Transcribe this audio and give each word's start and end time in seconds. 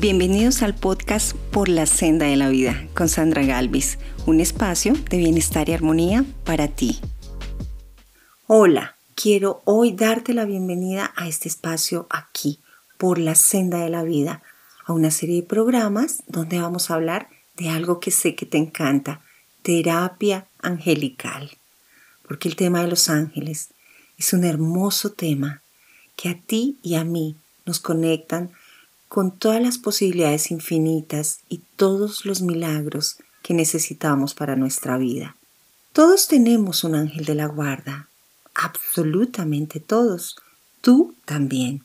Bienvenidos 0.00 0.62
al 0.62 0.76
podcast 0.76 1.34
Por 1.50 1.68
la 1.68 1.84
Senda 1.84 2.26
de 2.26 2.36
la 2.36 2.50
Vida 2.50 2.86
con 2.94 3.08
Sandra 3.08 3.42
Galvis, 3.42 3.98
un 4.26 4.38
espacio 4.38 4.92
de 4.92 5.16
bienestar 5.16 5.68
y 5.68 5.72
armonía 5.72 6.24
para 6.44 6.68
ti. 6.68 7.00
Hola, 8.46 8.94
quiero 9.16 9.60
hoy 9.64 9.90
darte 9.90 10.34
la 10.34 10.44
bienvenida 10.44 11.12
a 11.16 11.26
este 11.26 11.48
espacio 11.48 12.06
aquí, 12.10 12.60
Por 12.96 13.18
la 13.18 13.34
Senda 13.34 13.78
de 13.78 13.90
la 13.90 14.04
Vida, 14.04 14.40
a 14.84 14.92
una 14.92 15.10
serie 15.10 15.40
de 15.40 15.48
programas 15.48 16.22
donde 16.28 16.60
vamos 16.60 16.92
a 16.92 16.94
hablar 16.94 17.28
de 17.56 17.68
algo 17.70 17.98
que 17.98 18.12
sé 18.12 18.36
que 18.36 18.46
te 18.46 18.56
encanta, 18.56 19.22
terapia 19.62 20.46
angelical. 20.62 21.50
Porque 22.22 22.48
el 22.48 22.54
tema 22.54 22.82
de 22.82 22.88
los 22.88 23.08
ángeles 23.08 23.70
es 24.16 24.32
un 24.32 24.44
hermoso 24.44 25.10
tema 25.10 25.62
que 26.14 26.28
a 26.28 26.38
ti 26.38 26.78
y 26.84 26.94
a 26.94 27.02
mí 27.02 27.34
nos 27.66 27.80
conectan 27.80 28.52
con 29.08 29.30
todas 29.38 29.62
las 29.62 29.78
posibilidades 29.78 30.50
infinitas 30.50 31.40
y 31.48 31.62
todos 31.76 32.26
los 32.26 32.42
milagros 32.42 33.16
que 33.42 33.54
necesitamos 33.54 34.34
para 34.34 34.54
nuestra 34.54 34.98
vida. 34.98 35.36
Todos 35.92 36.28
tenemos 36.28 36.84
un 36.84 36.94
ángel 36.94 37.24
de 37.24 37.34
la 37.34 37.46
guarda, 37.46 38.08
absolutamente 38.54 39.80
todos, 39.80 40.36
tú 40.82 41.14
también. 41.24 41.84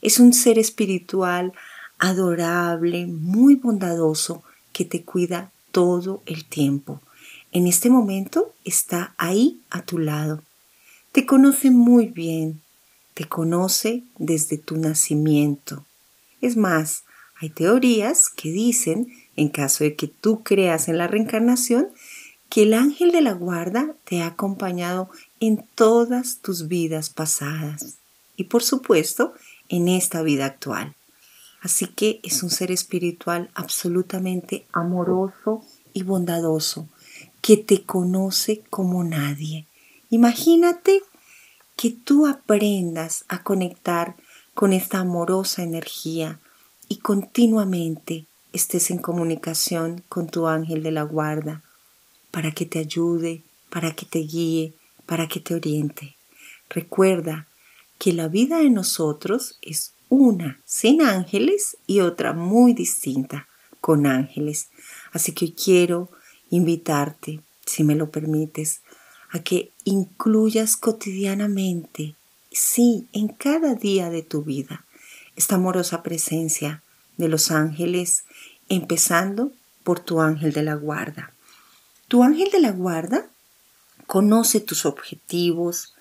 Es 0.00 0.20
un 0.20 0.32
ser 0.32 0.58
espiritual 0.58 1.52
adorable, 1.98 3.06
muy 3.06 3.56
bondadoso, 3.56 4.42
que 4.72 4.84
te 4.84 5.04
cuida 5.04 5.50
todo 5.70 6.22
el 6.26 6.44
tiempo. 6.44 7.00
En 7.50 7.66
este 7.66 7.90
momento 7.90 8.54
está 8.64 9.14
ahí 9.18 9.60
a 9.70 9.82
tu 9.82 9.98
lado. 9.98 10.42
Te 11.10 11.26
conoce 11.26 11.70
muy 11.70 12.06
bien, 12.06 12.62
te 13.14 13.28
conoce 13.28 14.04
desde 14.18 14.56
tu 14.56 14.76
nacimiento 14.76 15.84
es 16.42 16.56
más, 16.56 17.04
hay 17.40 17.48
teorías 17.48 18.28
que 18.28 18.50
dicen, 18.50 19.08
en 19.36 19.48
caso 19.48 19.84
de 19.84 19.96
que 19.96 20.08
tú 20.08 20.42
creas 20.42 20.88
en 20.88 20.98
la 20.98 21.08
reencarnación, 21.08 21.88
que 22.50 22.64
el 22.64 22.74
ángel 22.74 23.12
de 23.12 23.22
la 23.22 23.32
guarda 23.32 23.94
te 24.04 24.20
ha 24.20 24.26
acompañado 24.26 25.08
en 25.40 25.66
todas 25.74 26.40
tus 26.40 26.68
vidas 26.68 27.08
pasadas 27.08 27.96
y 28.36 28.44
por 28.44 28.62
supuesto 28.62 29.32
en 29.70 29.88
esta 29.88 30.22
vida 30.22 30.44
actual. 30.44 30.94
Así 31.62 31.86
que 31.86 32.20
es 32.22 32.42
un 32.42 32.50
ser 32.50 32.70
espiritual 32.70 33.50
absolutamente 33.54 34.66
amoroso 34.72 35.64
y 35.94 36.02
bondadoso 36.02 36.88
que 37.40 37.56
te 37.56 37.84
conoce 37.84 38.62
como 38.68 39.02
nadie. 39.04 39.66
Imagínate 40.10 41.02
que 41.76 41.90
tú 41.90 42.26
aprendas 42.26 43.24
a 43.28 43.42
conectar 43.42 44.16
con 44.54 44.72
esta 44.72 44.98
amorosa 44.98 45.62
energía 45.62 46.40
y 46.88 46.98
continuamente 46.98 48.26
estés 48.52 48.90
en 48.90 48.98
comunicación 48.98 50.02
con 50.08 50.28
tu 50.28 50.46
ángel 50.46 50.82
de 50.82 50.92
la 50.92 51.02
guarda 51.02 51.62
para 52.30 52.52
que 52.52 52.66
te 52.66 52.78
ayude, 52.78 53.42
para 53.70 53.94
que 53.94 54.06
te 54.06 54.20
guíe, 54.20 54.74
para 55.06 55.28
que 55.28 55.40
te 55.40 55.54
oriente. 55.54 56.16
Recuerda 56.68 57.46
que 57.98 58.12
la 58.12 58.28
vida 58.28 58.58
de 58.58 58.70
nosotros 58.70 59.58
es 59.62 59.92
una 60.08 60.60
sin 60.64 61.02
ángeles 61.02 61.76
y 61.86 62.00
otra 62.00 62.32
muy 62.32 62.74
distinta 62.74 63.48
con 63.80 64.06
ángeles. 64.06 64.68
Así 65.12 65.32
que 65.32 65.54
quiero 65.54 66.10
invitarte, 66.50 67.40
si 67.64 67.84
me 67.84 67.94
lo 67.94 68.10
permites, 68.10 68.82
a 69.30 69.38
que 69.38 69.72
incluyas 69.84 70.76
cotidianamente 70.76 72.14
sí, 72.54 73.08
en 73.12 73.28
cada 73.28 73.74
día 73.74 74.10
de 74.10 74.22
tu 74.22 74.42
vida, 74.42 74.84
esta 75.36 75.56
amorosa 75.56 76.02
presencia 76.02 76.82
de 77.16 77.28
los 77.28 77.50
ángeles, 77.50 78.24
empezando 78.68 79.52
por 79.82 80.00
tu 80.00 80.20
ángel 80.20 80.52
de 80.52 80.62
la 80.62 80.74
guarda. 80.74 81.32
Tu 82.08 82.22
ángel 82.22 82.50
de 82.50 82.60
la 82.60 82.72
guarda 82.72 83.26
conoce 84.06 84.60
tus 84.60 84.84
objetivos 84.84 85.94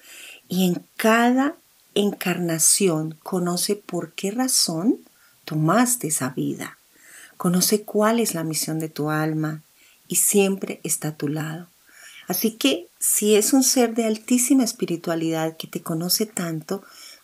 y 0.48 0.66
en 0.68 0.86
cada 0.98 1.56
encarnación 1.96 3.18
conoce 3.24 3.76
por 3.76 4.14
qué 4.14 4.32
razón 4.32 4.98
tomaste 5.46 6.08
esa 6.08 6.30
vida, 6.30 6.78
conoce 7.38 7.84
cuál 7.84 8.20
es 8.20 8.34
la 8.34 8.44
misión 8.44 8.80
de 8.80 8.90
tu 8.90 9.10
alma 9.10 9.64
y 10.08 10.18
siempre 10.18 10.82
está 10.84 11.10
a 11.10 11.18
tu 11.18 11.28
lado. 11.28 11.68
Así 12.32 12.52
que 12.52 12.88
si 12.98 13.36
es 13.36 13.52
un 13.52 13.62
ser 13.62 13.94
de 13.94 14.06
altísima 14.06 14.64
espiritualidad 14.64 15.58
que 15.58 15.68
te 15.68 15.82
conoce 15.82 16.26
tanto, 16.26 16.82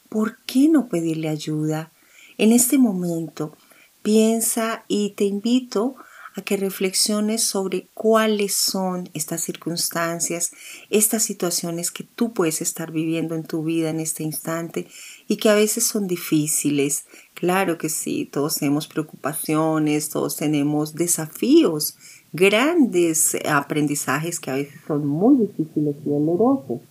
¿por 0.10 0.40
qué 0.46 0.68
no 0.68 0.90
pedirle 0.90 1.30
ayuda? 1.30 1.94
En 2.38 2.52
este 2.52 2.78
momento, 2.78 3.56
piensa 4.02 4.84
y 4.90 5.12
te 5.12 5.24
invito 5.24 5.96
a 6.36 6.42
que 6.42 6.58
reflexiones 6.58 7.42
sobre 7.42 7.88
cuáles 7.94 8.54
son 8.54 9.10
estas 9.14 9.40
circunstancias, 9.40 10.52
estas 10.90 11.24
situaciones 11.24 11.90
que 11.90 12.04
tú 12.04 12.34
puedes 12.34 12.62
estar 12.62 12.92
viviendo 12.92 13.34
en 13.34 13.46
tu 13.46 13.64
vida 13.64 13.90
en 13.90 14.02
este 14.02 14.24
instante 14.24 14.90
y 15.30 15.38
que 15.38 15.50
a 15.50 15.56
veces 15.56 15.86
son 15.86 16.08
difíciles. 16.08 17.06
Claro 17.34 17.78
que 17.78 17.88
sí, 17.88 18.26
todos 18.30 18.56
tenemos 18.56 18.88
preocupaciones, 18.88 20.10
todos 20.10 20.36
tenemos 20.36 20.96
desafíos 20.96 21.96
grandes 22.34 23.38
aprendizajes 23.50 24.40
que 24.40 24.52
a 24.52 24.56
veces 24.56 24.80
son 24.88 25.08
muy 25.08 25.48
difíciles 25.48 25.96
y 26.06 26.10
dolorosos. 26.10 26.82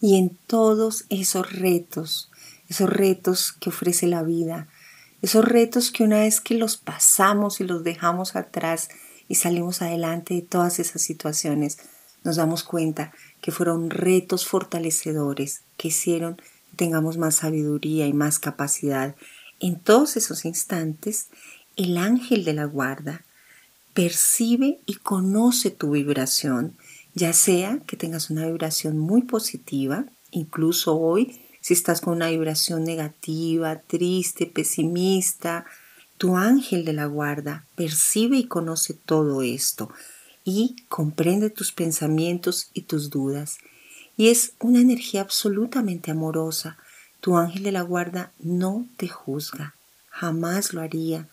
Y 0.00 0.16
en 0.16 0.36
todos 0.46 1.04
esos 1.08 1.52
retos, 1.52 2.30
esos 2.68 2.88
retos 2.88 3.52
que 3.52 3.70
ofrece 3.70 4.06
la 4.06 4.22
vida, 4.22 4.68
esos 5.22 5.44
retos 5.44 5.90
que 5.90 6.04
una 6.04 6.20
vez 6.20 6.40
que 6.40 6.54
los 6.54 6.76
pasamos 6.76 7.60
y 7.60 7.64
los 7.64 7.82
dejamos 7.82 8.36
atrás 8.36 8.88
y 9.28 9.34
salimos 9.34 9.82
adelante 9.82 10.34
de 10.34 10.42
todas 10.42 10.78
esas 10.78 11.02
situaciones, 11.02 11.78
nos 12.22 12.36
damos 12.36 12.62
cuenta 12.62 13.12
que 13.40 13.50
fueron 13.50 13.90
retos 13.90 14.46
fortalecedores 14.46 15.62
que 15.76 15.88
hicieron 15.88 16.36
que 16.36 16.76
tengamos 16.76 17.18
más 17.18 17.36
sabiduría 17.36 18.06
y 18.06 18.12
más 18.12 18.38
capacidad. 18.38 19.16
En 19.60 19.80
todos 19.80 20.16
esos 20.16 20.44
instantes, 20.44 21.28
el 21.76 21.96
ángel 21.96 22.44
de 22.44 22.52
la 22.52 22.64
guarda 22.64 23.24
percibe 23.98 24.78
y 24.86 24.94
conoce 24.94 25.72
tu 25.72 25.90
vibración, 25.90 26.76
ya 27.14 27.32
sea 27.32 27.80
que 27.84 27.96
tengas 27.96 28.30
una 28.30 28.46
vibración 28.46 28.96
muy 28.96 29.22
positiva, 29.22 30.04
incluso 30.30 30.96
hoy, 30.96 31.40
si 31.60 31.74
estás 31.74 32.00
con 32.00 32.14
una 32.14 32.28
vibración 32.28 32.84
negativa, 32.84 33.80
triste, 33.80 34.46
pesimista, 34.46 35.64
tu 36.16 36.36
ángel 36.36 36.84
de 36.84 36.92
la 36.92 37.06
guarda 37.06 37.66
percibe 37.74 38.36
y 38.36 38.44
conoce 38.44 38.94
todo 38.94 39.42
esto 39.42 39.90
y 40.44 40.76
comprende 40.88 41.50
tus 41.50 41.72
pensamientos 41.72 42.70
y 42.74 42.82
tus 42.82 43.10
dudas. 43.10 43.58
Y 44.16 44.28
es 44.28 44.52
una 44.60 44.78
energía 44.78 45.22
absolutamente 45.22 46.12
amorosa. 46.12 46.78
Tu 47.20 47.36
ángel 47.36 47.64
de 47.64 47.72
la 47.72 47.82
guarda 47.82 48.30
no 48.38 48.86
te 48.96 49.08
juzga, 49.08 49.74
jamás 50.08 50.72
lo 50.72 50.82
haría 50.82 51.28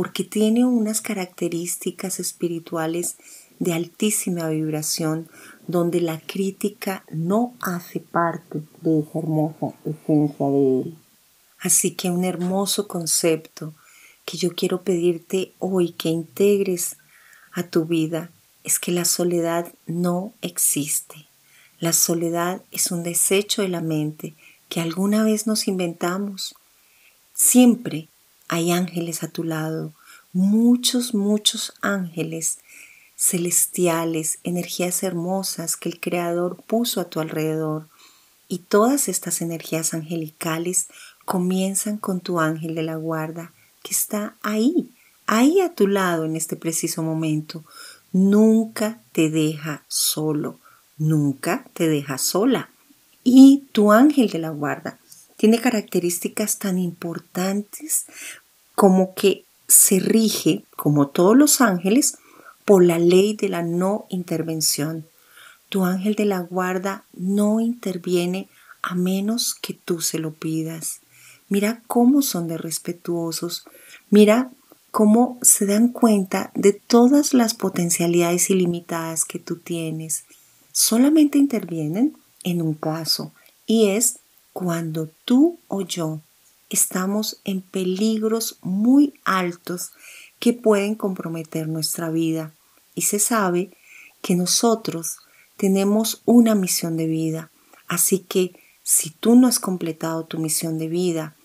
porque 0.00 0.24
tiene 0.24 0.64
unas 0.64 1.02
características 1.02 2.20
espirituales 2.20 3.18
de 3.58 3.74
altísima 3.74 4.48
vibración 4.48 5.28
donde 5.66 6.00
la 6.00 6.18
crítica 6.18 7.04
no 7.10 7.52
hace 7.60 8.00
parte 8.00 8.62
de 8.80 9.00
esa 9.00 9.18
hermosa 9.18 9.74
esencia 9.84 10.46
de 10.46 10.80
él. 10.80 10.96
Así 11.58 11.90
que 11.90 12.10
un 12.10 12.24
hermoso 12.24 12.88
concepto 12.88 13.74
que 14.24 14.38
yo 14.38 14.54
quiero 14.54 14.84
pedirte 14.84 15.52
hoy 15.58 15.92
que 15.92 16.08
integres 16.08 16.96
a 17.52 17.64
tu 17.64 17.84
vida 17.84 18.30
es 18.64 18.78
que 18.78 18.92
la 18.92 19.04
soledad 19.04 19.70
no 19.84 20.32
existe. 20.40 21.26
La 21.78 21.92
soledad 21.92 22.62
es 22.70 22.90
un 22.90 23.02
desecho 23.02 23.60
de 23.60 23.68
la 23.68 23.82
mente 23.82 24.34
que 24.70 24.80
alguna 24.80 25.24
vez 25.24 25.46
nos 25.46 25.68
inventamos. 25.68 26.54
Siempre 27.34 28.08
hay 28.52 28.72
ángeles 28.72 29.22
a 29.22 29.28
tu 29.28 29.44
lado, 29.44 29.92
muchos, 30.32 31.14
muchos 31.14 31.72
ángeles 31.82 32.58
celestiales, 33.16 34.40
energías 34.42 35.04
hermosas 35.04 35.76
que 35.76 35.88
el 35.88 36.00
Creador 36.00 36.56
puso 36.56 37.00
a 37.00 37.08
tu 37.08 37.20
alrededor. 37.20 37.86
Y 38.48 38.58
todas 38.58 39.08
estas 39.08 39.40
energías 39.40 39.94
angelicales 39.94 40.88
comienzan 41.24 41.96
con 41.96 42.20
tu 42.20 42.40
ángel 42.40 42.74
de 42.74 42.82
la 42.82 42.96
guarda, 42.96 43.52
que 43.84 43.92
está 43.92 44.34
ahí, 44.42 44.90
ahí 45.26 45.60
a 45.60 45.72
tu 45.72 45.86
lado 45.86 46.24
en 46.24 46.34
este 46.34 46.56
preciso 46.56 47.04
momento. 47.04 47.64
Nunca 48.10 49.00
te 49.12 49.30
deja 49.30 49.84
solo, 49.86 50.58
nunca 50.98 51.66
te 51.72 51.88
deja 51.88 52.18
sola. 52.18 52.70
Y 53.22 53.68
tu 53.70 53.92
ángel 53.92 54.28
de 54.28 54.40
la 54.40 54.50
guarda 54.50 54.98
tiene 55.40 55.58
características 55.58 56.58
tan 56.58 56.78
importantes 56.78 58.04
como 58.80 59.12
que 59.12 59.44
se 59.68 60.00
rige, 60.00 60.64
como 60.74 61.08
todos 61.08 61.36
los 61.36 61.60
ángeles, 61.60 62.16
por 62.64 62.82
la 62.82 62.98
ley 62.98 63.36
de 63.36 63.50
la 63.50 63.62
no 63.62 64.06
intervención. 64.08 65.06
Tu 65.68 65.84
ángel 65.84 66.14
de 66.14 66.24
la 66.24 66.40
guarda 66.40 67.04
no 67.12 67.60
interviene 67.60 68.48
a 68.80 68.94
menos 68.94 69.54
que 69.54 69.74
tú 69.74 70.00
se 70.00 70.18
lo 70.18 70.32
pidas. 70.32 71.00
Mira 71.50 71.82
cómo 71.88 72.22
son 72.22 72.48
de 72.48 72.56
respetuosos. 72.56 73.64
Mira 74.08 74.50
cómo 74.90 75.38
se 75.42 75.66
dan 75.66 75.88
cuenta 75.88 76.50
de 76.54 76.72
todas 76.72 77.34
las 77.34 77.52
potencialidades 77.52 78.48
ilimitadas 78.48 79.26
que 79.26 79.38
tú 79.38 79.56
tienes. 79.56 80.24
Solamente 80.72 81.36
intervienen 81.36 82.16
en 82.44 82.62
un 82.62 82.72
caso 82.72 83.34
y 83.66 83.88
es 83.88 84.20
cuando 84.54 85.10
tú 85.26 85.58
o 85.68 85.82
yo 85.82 86.22
estamos 86.70 87.40
en 87.44 87.60
peligros 87.60 88.58
muy 88.62 89.14
altos 89.24 89.90
que 90.38 90.52
pueden 90.52 90.94
comprometer 90.94 91.68
nuestra 91.68 92.10
vida. 92.10 92.54
Y 92.94 93.02
se 93.02 93.18
sabe 93.18 93.76
que 94.22 94.34
nosotros 94.34 95.18
tenemos 95.56 96.22
una 96.24 96.54
misión 96.54 96.96
de 96.96 97.06
vida. 97.06 97.50
Así 97.86 98.20
que 98.20 98.52
si 98.82 99.10
tú 99.10 99.34
no 99.34 99.46
has 99.46 99.58
completado 99.58 100.24
tu 100.24 100.38
misión 100.38 100.78
de 100.78 100.88
vida 100.88 101.36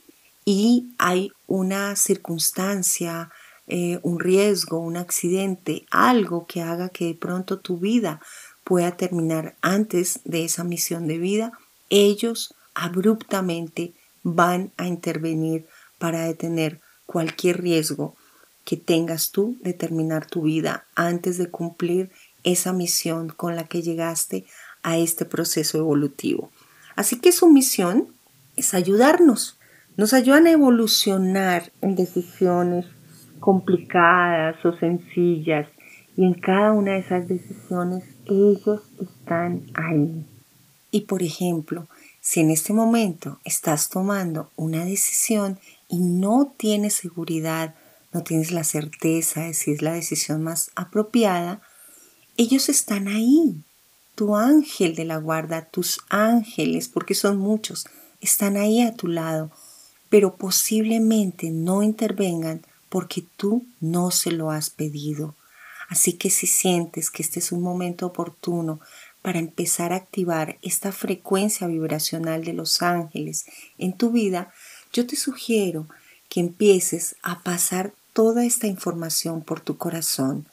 y 0.45 0.94
hay 0.98 1.31
una 1.48 1.95
circunstancia, 1.95 3.31
eh, 3.68 4.00
un 4.04 4.19
riesgo, 4.19 4.80
un 4.80 4.95
accidente, 4.95 5.86
algo 5.89 6.45
que 6.45 6.62
haga 6.62 6.89
que 6.89 7.06
de 7.06 7.16
pronto 7.16 7.60
tu 7.60 7.78
vida 7.78 8.21
pueda 8.63 8.95
terminar 8.95 9.56
antes 9.62 10.21
de 10.24 10.45
esa 10.45 10.63
misión 10.63 11.07
de 11.07 11.18
vida, 11.18 11.51
ellos 11.89 12.56
abruptamente 12.74 13.94
van 14.25 14.72
a 14.75 14.88
intervenir 14.88 15.68
para 16.00 16.25
detener 16.25 16.81
cualquier 17.06 17.62
riesgo 17.62 18.16
que 18.66 18.75
tengas 18.75 19.31
tú 19.31 19.56
de 19.62 19.74
terminar 19.74 20.25
tu 20.25 20.42
vida 20.42 20.86
antes 20.95 21.38
de 21.38 21.51
cumplir 21.51 22.10
esa 22.44 22.74
misión 22.74 23.30
con 23.30 23.56
la 23.56 23.66
que 23.66 23.83
llegaste 23.83 24.45
a 24.81 24.98
este 24.98 25.25
proceso 25.25 25.77
evolutivo. 25.77 26.50
Así 26.95 27.19
que 27.19 27.31
su 27.31 27.51
misión 27.51 28.07
es 28.56 28.74
ayudarnos. 28.74 29.60
Nos 29.95 30.13
ayudan 30.13 30.48
a 30.48 30.51
evolucionar 30.51 31.71
en 31.81 31.95
decisiones 31.95 32.88
complicadas 33.39 34.56
o 34.66 34.75
sencillas 34.80 35.68
y 36.18 36.25
en 36.25 36.33
cada 36.33 36.71
una 36.71 36.94
de 36.94 37.00
esas 37.00 37.28
decisiones 37.28 38.04
ellos 38.25 38.81
están 39.00 39.62
ahí. 39.75 40.25
Y 40.89 41.01
por 41.01 41.21
ejemplo, 41.21 41.88
si 42.25 42.39
en 42.39 42.50
este 42.50 42.74
momento 42.74 43.39
estás 43.44 43.89
tomando 43.89 44.50
una 44.56 44.83
decisión 44.83 45.60
y 45.88 46.00
no 46.00 46.56
tienes 46.57 46.95
seguridad, 46.95 47.75
no 48.12 48.24
tienes 48.24 48.51
la 48.51 48.63
certeza 48.63 49.42
de 49.42 49.54
si 49.54 49.74
es 49.74 49.83
la 49.83 49.94
decisión 49.94 50.42
más 50.42 50.72
apropiada, 50.74 51.62
ellos 52.36 52.68
están 52.68 53.07
ahí. 53.07 53.62
Tu 54.16 54.36
ángel 54.36 54.95
de 54.95 55.06
la 55.06 55.18
guarda, 55.18 55.66
tus 55.66 56.00
ángeles, 56.10 56.89
porque 56.89 57.13
son 57.13 57.38
muchos, 57.38 57.86
están 58.22 58.57
ahí 58.57 58.81
a 58.81 58.95
tu 58.95 59.07
lado, 59.07 59.51
pero 60.10 60.36
posiblemente 60.36 61.51
no 61.51 61.83
intervengan 61.83 62.66
porque 62.89 63.24
tú 63.38 63.68
no 63.80 64.10
se 64.10 64.31
lo 64.31 64.50
has 64.50 64.71
pedido. 64.71 65.36
Así 65.89 66.13
que 66.13 66.31
si 66.31 66.48
sientes 66.48 67.12
que 67.12 67.21
este 67.21 67.38
es 67.38 67.51
un 67.51 67.62
momento 67.62 68.07
oportuno 68.07 68.80
para 69.25 69.39
empezar 69.39 69.92
a 69.92 69.95
activar 69.95 70.60
esta 70.62 70.92
frecuencia 70.92 71.66
vibracional 71.66 72.44
de 72.44 72.54
los 72.54 72.83
ángeles 72.83 73.48
en 73.80 73.98
tu 73.98 74.12
vida, 74.12 74.54
yo 74.94 75.07
te 75.07 75.16
sugiero 75.16 75.88
que 76.30 76.42
empieces 76.42 77.16
a 77.24 77.42
pasar 77.42 77.92
toda 78.13 78.45
esta 78.45 78.68
información 78.68 79.42
por 79.42 79.62
tu 79.62 79.80
corazón. 79.80 80.45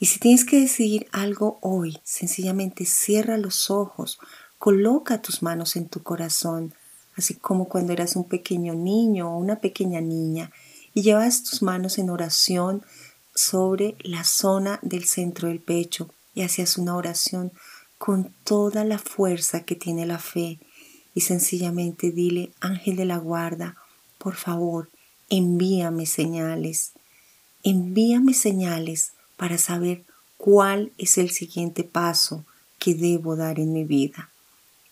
Y 0.00 0.06
si 0.06 0.18
tienes 0.18 0.44
que 0.44 0.58
decidir 0.58 1.06
algo 1.12 1.58
hoy, 1.60 2.00
sencillamente 2.02 2.84
cierra 2.84 3.36
los 3.36 3.70
ojos, 3.70 4.18
coloca 4.58 5.22
tus 5.22 5.40
manos 5.40 5.76
en 5.76 5.88
tu 5.88 6.02
corazón, 6.02 6.74
así 7.14 7.36
como 7.36 7.68
cuando 7.68 7.92
eras 7.92 8.16
un 8.16 8.24
pequeño 8.24 8.74
niño 8.74 9.30
o 9.30 9.38
una 9.38 9.60
pequeña 9.60 10.00
niña, 10.00 10.50
y 10.94 11.02
llevas 11.02 11.44
tus 11.44 11.62
manos 11.62 11.96
en 11.96 12.10
oración 12.10 12.82
sobre 13.36 13.94
la 14.00 14.24
zona 14.24 14.80
del 14.82 15.04
centro 15.04 15.46
del 15.46 15.60
pecho 15.60 16.10
y 16.34 16.42
hacías 16.42 16.76
una 16.76 16.96
oración 16.96 17.52
con 18.00 18.32
toda 18.44 18.82
la 18.82 18.98
fuerza 18.98 19.64
que 19.64 19.76
tiene 19.76 20.06
la 20.06 20.18
fe 20.18 20.58
y 21.14 21.20
sencillamente 21.20 22.10
dile, 22.10 22.50
ángel 22.58 22.96
de 22.96 23.04
la 23.04 23.18
guarda, 23.18 23.76
por 24.16 24.36
favor, 24.36 24.88
envíame 25.28 26.06
señales, 26.06 26.92
envíame 27.62 28.32
señales 28.32 29.12
para 29.36 29.58
saber 29.58 30.02
cuál 30.38 30.92
es 30.96 31.18
el 31.18 31.28
siguiente 31.28 31.84
paso 31.84 32.46
que 32.78 32.94
debo 32.94 33.36
dar 33.36 33.60
en 33.60 33.74
mi 33.74 33.84
vida. 33.84 34.30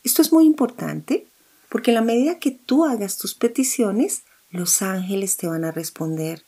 Esto 0.05 0.21
es 0.21 0.31
muy 0.31 0.45
importante 0.45 1.27
porque 1.71 1.93
a 1.93 1.95
la 1.95 2.03
medida 2.03 2.39
que 2.39 2.51
tú 2.51 2.85
hagas 2.85 3.17
tus 3.17 3.35
peticiones, 3.35 4.25
los 4.51 4.83
ángeles 4.83 5.39
te 5.39 5.47
van 5.47 5.65
a 5.65 5.71
responder. 5.71 6.45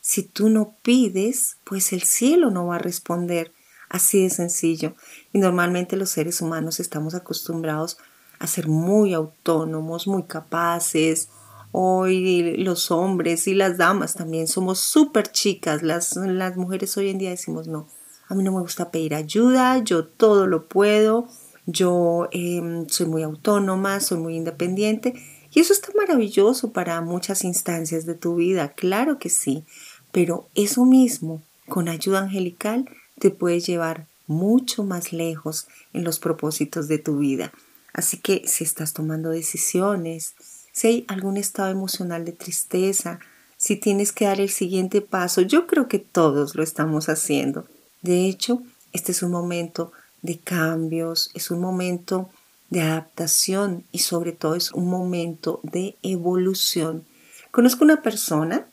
Si 0.00 0.22
tú 0.22 0.48
no 0.48 0.74
pides, 0.80 1.58
pues 1.64 1.92
el 1.92 2.00
cielo 2.00 2.50
no 2.50 2.68
va 2.68 2.76
a 2.76 2.78
responder. 2.78 3.52
Así 3.88 4.22
de 4.22 4.30
sencillo. 4.30 4.94
Y 5.32 5.38
normalmente 5.38 5.96
los 5.96 6.10
seres 6.10 6.40
humanos 6.40 6.80
estamos 6.80 7.14
acostumbrados 7.14 7.98
a 8.38 8.46
ser 8.46 8.68
muy 8.68 9.14
autónomos, 9.14 10.06
muy 10.06 10.24
capaces. 10.24 11.28
Hoy 11.72 12.56
los 12.58 12.90
hombres 12.90 13.46
y 13.48 13.54
las 13.54 13.76
damas 13.76 14.14
también 14.14 14.46
somos 14.46 14.78
súper 14.78 15.30
chicas. 15.30 15.82
Las, 15.82 16.16
las 16.16 16.56
mujeres 16.56 16.96
hoy 16.96 17.08
en 17.10 17.18
día 17.18 17.30
decimos, 17.30 17.66
no, 17.66 17.88
a 18.28 18.34
mí 18.34 18.42
no 18.42 18.52
me 18.52 18.60
gusta 18.60 18.90
pedir 18.90 19.14
ayuda, 19.14 19.78
yo 19.78 20.04
todo 20.04 20.46
lo 20.46 20.66
puedo, 20.66 21.28
yo 21.66 22.28
em, 22.30 22.86
soy 22.88 23.06
muy 23.06 23.22
autónoma, 23.22 24.00
soy 24.00 24.18
muy 24.18 24.36
independiente. 24.36 25.14
Y 25.52 25.60
eso 25.60 25.72
está 25.72 25.88
maravilloso 25.96 26.72
para 26.72 27.00
muchas 27.00 27.42
instancias 27.42 28.04
de 28.04 28.14
tu 28.14 28.36
vida, 28.36 28.72
claro 28.72 29.18
que 29.18 29.30
sí. 29.30 29.64
Pero 30.12 30.48
eso 30.54 30.84
mismo, 30.84 31.42
con 31.68 31.88
ayuda 31.88 32.20
angelical, 32.20 32.88
te 33.18 33.30
puede 33.30 33.60
llevar 33.60 34.06
mucho 34.26 34.84
más 34.84 35.12
lejos 35.12 35.66
en 35.92 36.04
los 36.04 36.18
propósitos 36.18 36.88
de 36.88 36.98
tu 36.98 37.18
vida. 37.18 37.52
Así 37.92 38.18
que 38.18 38.42
si 38.46 38.64
estás 38.64 38.92
tomando 38.92 39.30
decisiones, 39.30 40.34
si 40.72 40.86
hay 40.86 41.04
algún 41.08 41.36
estado 41.36 41.70
emocional 41.70 42.24
de 42.24 42.32
tristeza, 42.32 43.18
si 43.56 43.74
tienes 43.76 44.12
que 44.12 44.26
dar 44.26 44.40
el 44.40 44.50
siguiente 44.50 45.00
paso, 45.00 45.40
yo 45.40 45.66
creo 45.66 45.88
que 45.88 45.98
todos 45.98 46.54
lo 46.54 46.62
estamos 46.62 47.08
haciendo. 47.08 47.66
De 48.02 48.26
hecho, 48.26 48.62
este 48.92 49.12
es 49.12 49.22
un 49.22 49.32
momento 49.32 49.92
de 50.22 50.38
cambios, 50.38 51.30
es 51.34 51.50
un 51.50 51.60
momento 51.60 52.30
de 52.70 52.82
adaptación 52.82 53.84
y 53.90 54.00
sobre 54.00 54.32
todo 54.32 54.54
es 54.54 54.72
un 54.72 54.88
momento 54.88 55.60
de 55.64 55.96
evolución. 56.02 57.04
Conozco 57.50 57.84
una 57.84 58.02
persona 58.02 58.68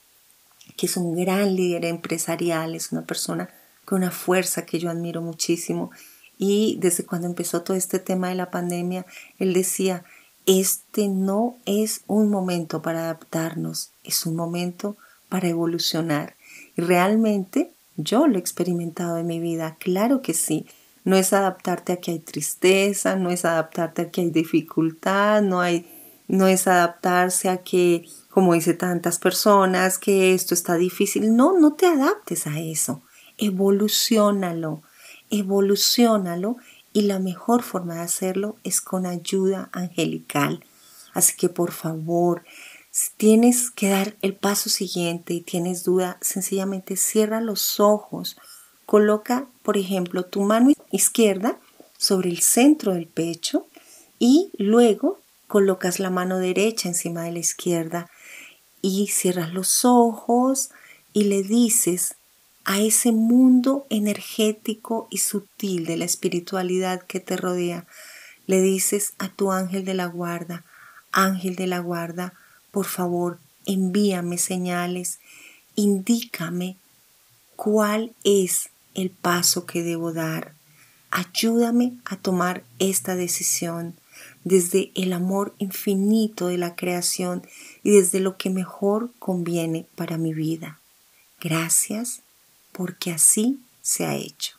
que 0.78 0.86
es 0.86 0.98
un 0.98 1.16
gran 1.16 1.56
líder 1.56 1.86
empresarial, 1.86 2.76
es 2.76 2.92
una 2.92 3.06
persona 3.06 3.50
con 3.86 4.00
una 4.00 4.12
fuerza 4.12 4.66
que 4.66 4.80
yo 4.80 4.90
admiro 4.90 5.22
muchísimo. 5.22 5.92
Y 6.38 6.78
desde 6.82 7.06
cuando 7.06 7.28
empezó 7.28 7.62
todo 7.62 7.78
este 7.78 8.00
tema 8.00 8.30
de 8.30 8.36
la 8.36 8.52
pandemia, 8.52 9.06
él 9.40 9.54
decía, 9.54 10.04
este 10.46 11.08
no 11.08 11.56
es 11.66 12.02
un 12.08 12.30
momento 12.30 12.82
para 12.82 13.02
adaptarnos, 13.02 13.92
es 14.04 14.26
un 14.26 14.36
momento 14.36 14.98
para 15.30 15.48
evolucionar. 15.48 16.36
Y 16.76 16.82
realmente 16.82 17.72
yo 17.96 18.28
lo 18.28 18.36
he 18.36 18.40
experimentado 18.40 19.18
en 19.18 19.28
mi 19.28 19.40
vida, 19.40 19.78
claro 19.80 20.22
que 20.22 20.34
sí. 20.34 20.66
No 21.04 21.16
es 21.16 21.34
adaptarte 21.34 21.94
a 21.94 21.98
que 21.98 22.12
hay 22.12 22.20
tristeza, 22.20 23.16
no 23.16 23.30
es 23.30 23.46
adaptarte 23.46 24.02
a 24.02 24.10
que 24.10 24.22
hay 24.22 24.32
dificultad, 24.32 25.42
no 25.42 25.62
hay 25.62 25.88
no 26.28 26.48
es 26.48 26.66
adaptarse 26.66 27.50
a 27.50 27.58
que, 27.58 28.08
como 28.32 28.56
dice 28.56 28.74
tantas 28.74 29.20
personas, 29.20 30.00
que 30.00 30.34
esto 30.34 30.56
está 30.56 30.74
difícil. 30.74 31.36
No, 31.36 31.60
no 31.60 31.74
te 31.74 31.86
adaptes 31.86 32.48
a 32.48 32.60
eso 32.60 33.04
evolucionalo, 33.38 34.82
evolucionalo 35.30 36.58
y 36.94 37.02
la 37.02 37.20
mejor 37.20 37.64
forma 37.64 37.96
de 37.96 38.02
hacerlo 38.02 38.58
es 38.64 38.82
con 38.82 39.06
ayuda 39.06 39.70
angelical. 39.74 40.64
Así 41.14 41.36
que 41.36 41.50
por 41.50 41.72
favor, 41.72 42.44
si 42.92 43.12
tienes 43.18 43.72
que 43.72 43.90
dar 43.90 44.16
el 44.22 44.36
paso 44.36 44.70
siguiente 44.70 45.34
y 45.34 45.42
tienes 45.42 45.84
duda, 45.84 46.18
sencillamente 46.22 46.96
cierra 46.96 47.42
los 47.42 47.80
ojos, 47.80 48.38
coloca, 48.86 49.48
por 49.64 49.78
ejemplo, 49.78 50.24
tu 50.24 50.42
mano 50.42 50.72
izquierda 50.92 51.60
sobre 51.98 52.30
el 52.30 52.40
centro 52.40 52.94
del 52.94 53.08
pecho 53.08 53.68
y 54.20 54.52
luego 54.58 55.20
colocas 55.48 56.00
la 56.00 56.10
mano 56.10 56.38
derecha 56.38 56.88
encima 56.88 57.24
de 57.24 57.34
la 57.34 57.40
izquierda 57.40 58.10
y 58.82 59.08
cierras 59.08 59.54
los 59.54 59.84
ojos 59.84 60.70
y 61.12 61.26
le 61.26 61.44
dices 61.44 62.16
a 62.66 62.80
ese 62.80 63.12
mundo 63.12 63.86
energético 63.90 65.08
y 65.12 65.20
sutil 65.20 65.86
de 65.86 65.98
la 65.98 66.06
espiritualidad 66.06 67.04
que 67.04 67.20
te 67.20 67.38
rodea. 67.38 67.86
Le 68.48 68.60
dices 68.62 69.14
a 69.20 69.30
tu 69.30 69.52
ángel 69.52 69.86
de 69.86 69.94
la 69.94 70.08
guarda, 70.08 70.66
ángel 71.12 71.56
de 71.56 71.68
la 71.68 71.80
guarda, 71.80 72.34
por 72.72 72.86
favor, 72.86 73.40
envíame 73.66 74.40
señales, 74.40 75.20
indícame 75.76 76.78
cuál 77.56 78.14
es 78.24 78.70
el 78.96 79.12
paso 79.12 79.66
que 79.66 79.84
debo 79.84 80.12
dar. 80.12 80.54
Ayúdame 81.12 81.94
a 82.04 82.18
tomar 82.18 82.64
esta 82.80 83.16
decisión 83.16 83.96
desde 84.44 84.92
el 84.96 85.14
amor 85.14 85.54
infinito 85.60 86.48
de 86.48 86.58
la 86.58 86.76
creación 86.76 87.46
y 87.84 87.92
desde 87.92 88.20
lo 88.20 88.38
que 88.38 88.50
mejor 88.50 89.12
conviene 89.20 89.86
para 89.96 90.18
mi 90.18 90.34
vida. 90.34 90.80
gracias 91.40 92.25
porque 92.76 93.12
así 93.12 93.60
se 93.82 94.06
ha 94.06 94.16
hecho. 94.16 94.58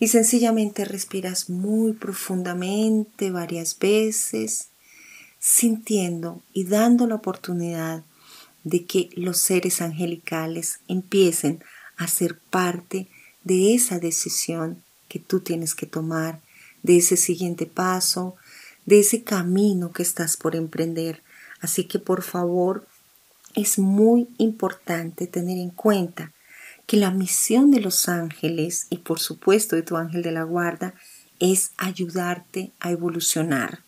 Y 0.00 0.08
sencillamente 0.08 0.84
respiras 0.86 1.50
muy 1.50 1.92
profundamente 1.92 3.30
varias 3.30 3.78
veces, 3.78 4.68
sintiendo 5.38 6.42
y 6.54 6.64
dando 6.64 7.06
la 7.06 7.16
oportunidad 7.16 8.02
de 8.64 8.86
que 8.86 9.10
los 9.14 9.38
seres 9.38 9.82
angelicales 9.82 10.80
empiecen 10.88 11.62
a 11.96 12.08
ser 12.08 12.38
parte 12.38 13.08
de 13.44 13.74
esa 13.74 13.98
decisión 13.98 14.82
que 15.06 15.18
tú 15.18 15.40
tienes 15.40 15.74
que 15.74 15.86
tomar, 15.86 16.40
de 16.82 16.96
ese 16.96 17.18
siguiente 17.18 17.66
paso, 17.66 18.36
de 18.86 19.00
ese 19.00 19.22
camino 19.22 19.92
que 19.92 20.02
estás 20.02 20.38
por 20.38 20.56
emprender. 20.56 21.22
Así 21.60 21.84
que 21.84 21.98
por 21.98 22.22
favor, 22.22 22.86
es 23.54 23.78
muy 23.78 24.28
importante 24.38 25.26
tener 25.26 25.58
en 25.58 25.70
cuenta 25.70 26.32
que 26.86 26.96
la 26.96 27.10
misión 27.10 27.70
de 27.70 27.80
los 27.80 28.08
ángeles 28.08 28.86
y 28.90 28.98
por 28.98 29.20
supuesto 29.20 29.76
de 29.76 29.82
tu 29.82 29.96
ángel 29.96 30.22
de 30.22 30.32
la 30.32 30.42
guarda 30.42 30.94
es 31.40 31.72
ayudarte 31.76 32.72
a 32.80 32.90
evolucionar. 32.90 33.80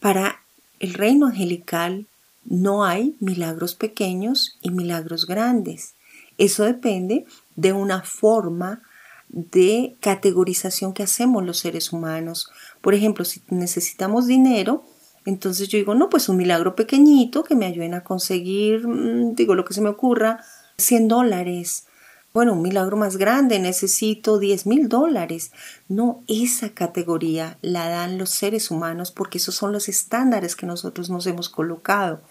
Para 0.00 0.42
el 0.80 0.94
reino 0.94 1.26
angelical 1.26 2.06
no 2.44 2.84
hay 2.84 3.16
milagros 3.20 3.74
pequeños 3.74 4.58
y 4.62 4.70
milagros 4.70 5.26
grandes. 5.26 5.94
Eso 6.38 6.64
depende 6.64 7.24
de 7.56 7.72
una 7.72 8.02
forma 8.02 8.82
de 9.28 9.96
categorización 10.00 10.92
que 10.92 11.02
hacemos 11.02 11.44
los 11.44 11.58
seres 11.58 11.92
humanos. 11.92 12.50
Por 12.80 12.94
ejemplo, 12.94 13.24
si 13.24 13.42
necesitamos 13.48 14.26
dinero, 14.26 14.84
entonces 15.24 15.68
yo 15.68 15.78
digo, 15.78 15.94
no, 15.94 16.08
pues 16.10 16.28
un 16.28 16.36
milagro 16.36 16.74
pequeñito 16.74 17.44
que 17.44 17.54
me 17.54 17.66
ayuden 17.66 17.94
a 17.94 18.04
conseguir, 18.04 18.86
mm, 18.86 19.34
digo 19.34 19.54
lo 19.54 19.64
que 19.64 19.74
se 19.74 19.80
me 19.80 19.88
ocurra, 19.88 20.44
100 20.76 21.08
dólares. 21.08 21.86
Bueno, 22.34 22.54
un 22.54 22.62
milagro 22.62 22.96
más 22.96 23.18
grande, 23.18 23.58
necesito 23.58 24.38
10 24.38 24.66
mil 24.66 24.88
dólares. 24.88 25.52
No, 25.88 26.22
esa 26.28 26.70
categoría 26.70 27.58
la 27.60 27.90
dan 27.90 28.16
los 28.16 28.30
seres 28.30 28.70
humanos 28.70 29.10
porque 29.10 29.36
esos 29.36 29.54
son 29.54 29.72
los 29.72 29.88
estándares 29.88 30.56
que 30.56 30.64
nosotros 30.64 31.10
nos 31.10 31.26
hemos 31.26 31.50
colocado. 31.50 32.22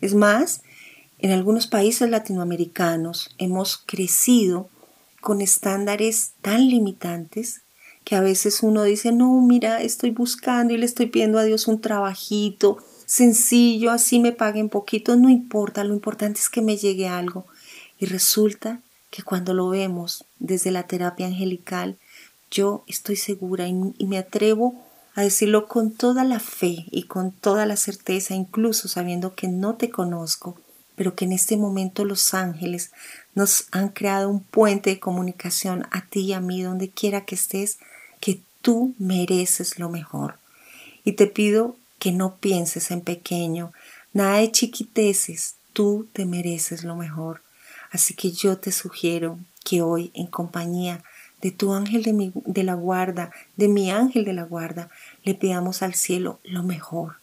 Es 0.00 0.14
más, 0.14 0.62
en 1.18 1.32
algunos 1.32 1.66
países 1.66 2.08
latinoamericanos 2.08 3.34
hemos 3.36 3.76
crecido 3.76 4.70
con 5.20 5.42
estándares 5.42 6.32
tan 6.40 6.66
limitantes 6.68 7.60
que 8.04 8.16
a 8.16 8.22
veces 8.22 8.62
uno 8.62 8.84
dice, 8.84 9.12
no, 9.12 9.42
mira, 9.42 9.82
estoy 9.82 10.10
buscando 10.10 10.72
y 10.72 10.78
le 10.78 10.86
estoy 10.86 11.06
pidiendo 11.06 11.38
a 11.38 11.44
Dios 11.44 11.68
un 11.68 11.82
trabajito 11.82 12.78
sencillo, 13.04 13.90
así 13.90 14.20
me 14.20 14.32
paguen 14.32 14.70
poquito, 14.70 15.16
no 15.16 15.28
importa, 15.28 15.84
lo 15.84 15.92
importante 15.92 16.40
es 16.40 16.48
que 16.48 16.62
me 16.62 16.78
llegue 16.78 17.08
algo. 17.08 17.44
Y 17.98 18.06
resulta 18.06 18.80
que 19.10 19.22
cuando 19.22 19.54
lo 19.54 19.68
vemos 19.68 20.24
desde 20.38 20.70
la 20.70 20.86
terapia 20.86 21.26
angelical, 21.26 21.98
yo 22.50 22.84
estoy 22.86 23.16
segura 23.16 23.68
y, 23.68 23.74
me 24.06 24.18
atrevo 24.18 24.74
a 25.14 25.22
decirlo 25.22 25.68
con 25.68 25.92
toda 25.92 26.24
la 26.24 26.40
fe 26.40 26.86
y 26.90 27.04
con 27.04 27.32
toda 27.32 27.66
la 27.66 27.76
certeza, 27.76 28.34
incluso 28.34 28.88
sabiendo 28.88 29.34
que 29.34 29.48
no 29.48 29.74
te 29.74 29.90
conozco, 29.90 30.58
pero 30.96 31.14
que 31.14 31.24
en 31.24 31.32
este 31.32 31.56
momento 31.56 32.04
los 32.04 32.34
ángeles 32.34 32.92
nos 33.34 33.66
han 33.72 33.88
creado 33.88 34.28
un 34.28 34.40
puente 34.40 34.90
de 34.90 35.00
comunicación 35.00 35.86
a 35.90 36.06
ti 36.06 36.20
y 36.20 36.32
a 36.32 36.40
mí, 36.40 36.62
donde 36.62 36.90
quiera 36.90 37.24
que 37.24 37.34
estés, 37.34 37.78
que 38.20 38.40
tú 38.62 38.94
mereces 38.98 39.78
lo 39.78 39.88
mejor. 39.88 40.38
Y 41.04 41.12
te 41.12 41.26
pido 41.26 41.76
que 41.98 42.12
no 42.12 42.36
pienses 42.36 42.90
en 42.90 43.00
pequeño, 43.00 43.72
nada 44.12 44.38
de 44.38 44.50
chiquiteces, 44.50 45.56
tú 45.72 46.08
te 46.12 46.24
mereces 46.26 46.84
lo 46.84 46.96
mejor. 46.96 47.42
Así 47.90 48.14
que 48.14 48.30
yo 48.30 48.58
te 48.58 48.72
sugiero 48.72 49.38
que 49.64 49.82
hoy, 49.82 50.10
en 50.14 50.26
compañía 50.26 51.02
de 51.40 51.50
tu 51.50 51.72
ángel 51.72 52.02
de, 52.02 52.64
la 52.64 52.74
guarda, 52.74 53.30
de 53.56 53.68
mi 53.68 53.90
ángel 53.90 54.24
de 54.24 54.32
la 54.32 54.44
guarda, 54.44 54.90
le 55.24 55.34
pidamos 55.34 55.82
al 55.82 55.94
cielo 55.94 56.40
lo 56.44 56.62
mejor, 56.62 57.16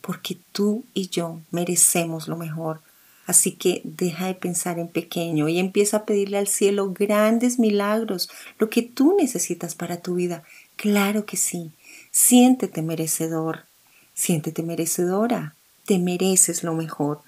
porque 0.00 0.38
tú 0.52 0.84
y 0.94 1.08
yo 1.08 1.40
merecemos 1.50 2.28
lo 2.28 2.36
mejor 2.36 2.80
Así 3.26 3.52
que 3.52 3.80
deja 3.84 4.26
de 4.26 4.34
pensar 4.34 4.78
en 4.78 4.88
pequeño 4.88 5.48
y 5.48 5.58
empieza 5.58 5.98
a 5.98 6.04
pedirle 6.04 6.38
al 6.38 6.46
cielo 6.46 6.92
grandes 6.92 7.58
milagros, 7.58 8.28
lo 8.58 8.68
que 8.68 8.82
tú 8.82 9.16
necesitas 9.18 9.74
para 9.74 10.00
tu 10.00 10.16
vida. 10.16 10.42
Claro 10.76 11.24
que 11.24 11.36
sí. 11.36 11.72
Siéntete 12.10 12.82
merecedor. 12.82 13.64
Siéntete 14.12 14.62
merecedora. 14.62 15.54
Te 15.86 15.98
mereces 15.98 16.62
lo 16.62 16.74
mejor. 16.74 17.22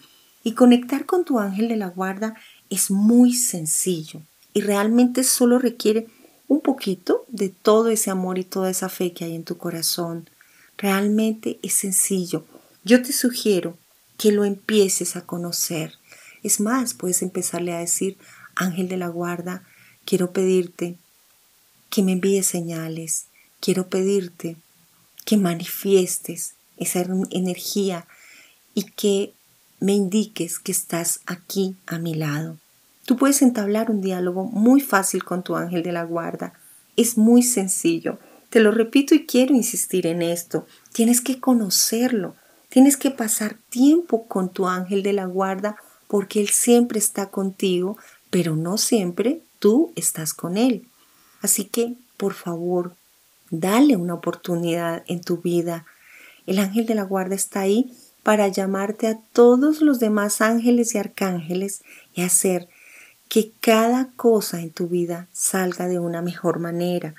Y 0.44 0.52
conectar 0.52 1.06
con 1.06 1.24
tu 1.24 1.38
ángel 1.38 1.68
de 1.68 1.76
la 1.76 1.88
guarda 1.88 2.34
es 2.70 2.90
muy 2.90 3.34
sencillo 3.34 4.22
y 4.54 4.60
realmente 4.60 5.24
solo 5.24 5.58
requiere 5.58 6.06
un 6.48 6.60
poquito 6.60 7.24
de 7.28 7.48
todo 7.48 7.88
ese 7.88 8.10
amor 8.10 8.38
y 8.38 8.44
toda 8.44 8.70
esa 8.70 8.88
fe 8.88 9.12
que 9.12 9.24
hay 9.24 9.34
en 9.34 9.44
tu 9.44 9.56
corazón. 9.56 10.28
Realmente 10.78 11.58
es 11.62 11.74
sencillo. 11.74 12.44
Yo 12.84 13.02
te 13.02 13.12
sugiero 13.12 13.76
que 14.18 14.32
lo 14.32 14.44
empieces 14.44 15.16
a 15.16 15.22
conocer. 15.22 15.94
Es 16.42 16.60
más, 16.60 16.94
puedes 16.94 17.22
empezarle 17.22 17.72
a 17.72 17.80
decir, 17.80 18.16
ángel 18.54 18.88
de 18.88 18.96
la 18.96 19.08
guarda, 19.08 19.64
quiero 20.04 20.32
pedirte 20.32 20.96
que 21.90 22.02
me 22.02 22.12
envíes 22.12 22.46
señales, 22.46 23.26
quiero 23.60 23.88
pedirte 23.88 24.56
que 25.24 25.36
manifiestes 25.36 26.54
esa 26.76 27.04
energía 27.30 28.06
y 28.74 28.84
que 28.84 29.34
me 29.80 29.92
indiques 29.92 30.58
que 30.58 30.72
estás 30.72 31.20
aquí 31.26 31.76
a 31.86 31.98
mi 31.98 32.14
lado. 32.14 32.58
Tú 33.04 33.16
puedes 33.16 33.42
entablar 33.42 33.90
un 33.90 34.00
diálogo 34.00 34.44
muy 34.44 34.80
fácil 34.80 35.24
con 35.24 35.42
tu 35.42 35.56
ángel 35.56 35.82
de 35.82 35.92
la 35.92 36.04
guarda. 36.04 36.54
Es 36.96 37.16
muy 37.16 37.42
sencillo. 37.42 38.18
Te 38.50 38.60
lo 38.60 38.70
repito 38.70 39.14
y 39.14 39.26
quiero 39.26 39.54
insistir 39.54 40.06
en 40.06 40.22
esto. 40.22 40.66
Tienes 40.92 41.20
que 41.20 41.38
conocerlo. 41.38 42.34
Tienes 42.68 42.96
que 42.96 43.10
pasar 43.10 43.58
tiempo 43.68 44.26
con 44.26 44.48
tu 44.48 44.66
ángel 44.66 45.02
de 45.02 45.12
la 45.12 45.26
guarda 45.26 45.76
porque 46.08 46.40
él 46.40 46.48
siempre 46.48 46.98
está 46.98 47.30
contigo, 47.30 47.96
pero 48.30 48.56
no 48.56 48.78
siempre 48.78 49.42
tú 49.58 49.92
estás 49.94 50.34
con 50.34 50.56
él. 50.56 50.88
Así 51.42 51.64
que, 51.64 51.94
por 52.16 52.34
favor, 52.34 52.96
dale 53.50 53.96
una 53.96 54.14
oportunidad 54.14 55.04
en 55.06 55.20
tu 55.20 55.38
vida. 55.38 55.86
El 56.46 56.58
ángel 56.58 56.86
de 56.86 56.94
la 56.94 57.02
guarda 57.02 57.34
está 57.34 57.60
ahí 57.60 57.92
para 58.26 58.48
llamarte 58.48 59.06
a 59.06 59.20
todos 59.32 59.82
los 59.82 60.00
demás 60.00 60.40
ángeles 60.40 60.96
y 60.96 60.98
arcángeles 60.98 61.84
y 62.12 62.22
hacer 62.22 62.68
que 63.28 63.52
cada 63.60 64.08
cosa 64.16 64.62
en 64.62 64.72
tu 64.72 64.88
vida 64.88 65.28
salga 65.30 65.86
de 65.86 66.00
una 66.00 66.22
mejor 66.22 66.58
manera. 66.58 67.14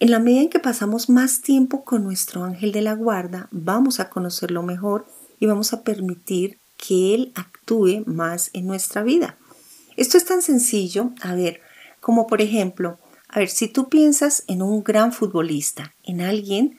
En 0.00 0.10
la 0.10 0.18
medida 0.18 0.42
en 0.42 0.50
que 0.50 0.58
pasamos 0.58 1.08
más 1.08 1.40
tiempo 1.40 1.82
con 1.82 2.04
nuestro 2.04 2.44
ángel 2.44 2.72
de 2.72 2.82
la 2.82 2.92
guarda, 2.92 3.48
vamos 3.52 4.00
a 4.00 4.10
conocerlo 4.10 4.62
mejor 4.62 5.06
y 5.40 5.46
vamos 5.46 5.72
a 5.72 5.82
permitir 5.82 6.58
que 6.76 7.14
él 7.14 7.32
actúe 7.34 8.02
más 8.04 8.50
en 8.52 8.66
nuestra 8.66 9.02
vida. 9.02 9.38
Esto 9.96 10.18
es 10.18 10.26
tan 10.26 10.42
sencillo, 10.42 11.10
a 11.22 11.34
ver, 11.34 11.62
como 12.00 12.26
por 12.26 12.42
ejemplo, 12.42 12.98
a 13.28 13.38
ver, 13.38 13.48
si 13.48 13.66
tú 13.66 13.88
piensas 13.88 14.44
en 14.46 14.60
un 14.60 14.84
gran 14.84 15.14
futbolista, 15.14 15.94
en 16.04 16.20
alguien 16.20 16.78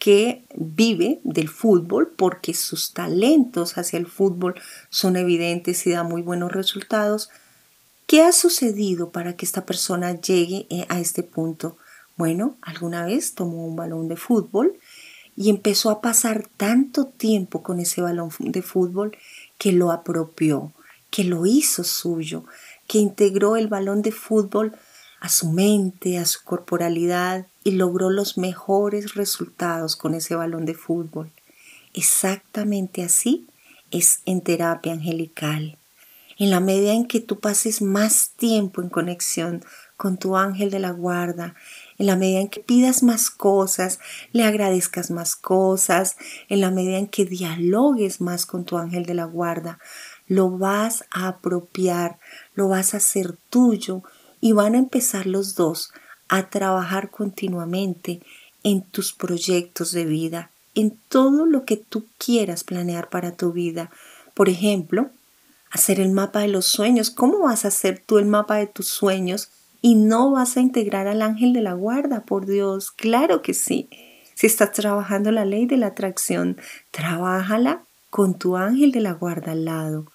que 0.00 0.42
vive 0.56 1.20
del 1.24 1.50
fútbol 1.50 2.10
porque 2.16 2.54
sus 2.54 2.92
talentos 2.92 3.76
hacia 3.76 3.98
el 3.98 4.06
fútbol 4.06 4.54
son 4.88 5.16
evidentes 5.16 5.86
y 5.86 5.90
da 5.90 6.02
muy 6.02 6.22
buenos 6.22 6.50
resultados, 6.50 7.28
¿qué 8.06 8.22
ha 8.22 8.32
sucedido 8.32 9.10
para 9.10 9.36
que 9.36 9.44
esta 9.44 9.66
persona 9.66 10.18
llegue 10.18 10.66
eh, 10.70 10.86
a 10.88 10.98
este 10.98 11.22
punto? 11.22 11.76
Bueno, 12.16 12.56
alguna 12.62 13.04
vez 13.04 13.34
tomó 13.34 13.66
un 13.66 13.76
balón 13.76 14.08
de 14.08 14.16
fútbol 14.16 14.78
y 15.36 15.50
empezó 15.50 15.90
a 15.90 16.00
pasar 16.00 16.48
tanto 16.56 17.04
tiempo 17.04 17.62
con 17.62 17.78
ese 17.78 18.00
balón 18.00 18.30
de 18.38 18.62
fútbol 18.62 19.16
que 19.58 19.72
lo 19.72 19.92
apropió, 19.92 20.72
que 21.10 21.24
lo 21.24 21.44
hizo 21.44 21.84
suyo, 21.84 22.44
que 22.86 22.98
integró 22.98 23.56
el 23.56 23.68
balón 23.68 24.00
de 24.00 24.12
fútbol 24.12 24.74
a 25.20 25.28
su 25.28 25.52
mente, 25.52 26.18
a 26.18 26.24
su 26.24 26.42
corporalidad 26.44 27.46
y 27.62 27.72
logró 27.72 28.10
los 28.10 28.38
mejores 28.38 29.14
resultados 29.14 29.94
con 29.96 30.14
ese 30.14 30.34
balón 30.34 30.64
de 30.64 30.74
fútbol. 30.74 31.30
Exactamente 31.92 33.02
así 33.02 33.46
es 33.90 34.20
en 34.24 34.40
terapia 34.40 34.92
angelical. 34.92 35.76
En 36.38 36.48
la 36.48 36.60
medida 36.60 36.94
en 36.94 37.06
que 37.06 37.20
tú 37.20 37.38
pases 37.38 37.82
más 37.82 38.30
tiempo 38.30 38.80
en 38.80 38.88
conexión 38.88 39.62
con 39.98 40.16
tu 40.16 40.38
ángel 40.38 40.70
de 40.70 40.78
la 40.78 40.90
guarda, 40.92 41.54
en 41.98 42.06
la 42.06 42.16
medida 42.16 42.40
en 42.40 42.48
que 42.48 42.60
pidas 42.60 43.02
más 43.02 43.28
cosas, 43.28 43.98
le 44.32 44.44
agradezcas 44.44 45.10
más 45.10 45.36
cosas, 45.36 46.16
en 46.48 46.62
la 46.62 46.70
medida 46.70 46.96
en 46.96 47.08
que 47.08 47.26
dialogues 47.26 48.22
más 48.22 48.46
con 48.46 48.64
tu 48.64 48.78
ángel 48.78 49.04
de 49.04 49.12
la 49.12 49.24
guarda, 49.26 49.78
lo 50.26 50.56
vas 50.56 51.04
a 51.10 51.28
apropiar, 51.28 52.18
lo 52.54 52.68
vas 52.68 52.94
a 52.94 52.98
hacer 52.98 53.36
tuyo 53.50 54.02
y 54.40 54.52
van 54.52 54.74
a 54.74 54.78
empezar 54.78 55.26
los 55.26 55.54
dos 55.54 55.92
a 56.28 56.48
trabajar 56.50 57.10
continuamente 57.10 58.20
en 58.62 58.82
tus 58.82 59.12
proyectos 59.12 59.92
de 59.92 60.04
vida, 60.04 60.50
en 60.74 60.98
todo 61.08 61.46
lo 61.46 61.64
que 61.64 61.76
tú 61.76 62.06
quieras 62.18 62.64
planear 62.64 63.08
para 63.08 63.36
tu 63.36 63.52
vida. 63.52 63.90
Por 64.34 64.48
ejemplo, 64.48 65.10
hacer 65.70 66.00
el 66.00 66.10
mapa 66.10 66.40
de 66.40 66.48
los 66.48 66.66
sueños. 66.66 67.10
¿Cómo 67.10 67.40
vas 67.40 67.64
a 67.64 67.68
hacer 67.68 68.02
tú 68.04 68.18
el 68.18 68.26
mapa 68.26 68.56
de 68.56 68.66
tus 68.66 68.88
sueños 68.88 69.50
y 69.80 69.94
no 69.94 70.30
vas 70.30 70.56
a 70.56 70.60
integrar 70.60 71.06
al 71.06 71.22
ángel 71.22 71.52
de 71.52 71.62
la 71.62 71.74
guarda? 71.74 72.24
Por 72.24 72.46
Dios, 72.46 72.90
claro 72.90 73.42
que 73.42 73.54
sí. 73.54 73.88
Si 74.34 74.46
estás 74.46 74.72
trabajando 74.72 75.30
la 75.30 75.44
ley 75.44 75.66
de 75.66 75.76
la 75.76 75.88
atracción, 75.88 76.56
trabájala 76.90 77.82
con 78.08 78.38
tu 78.38 78.56
ángel 78.56 78.92
de 78.92 79.00
la 79.00 79.12
guarda 79.12 79.52
al 79.52 79.64
lado. 79.64 80.06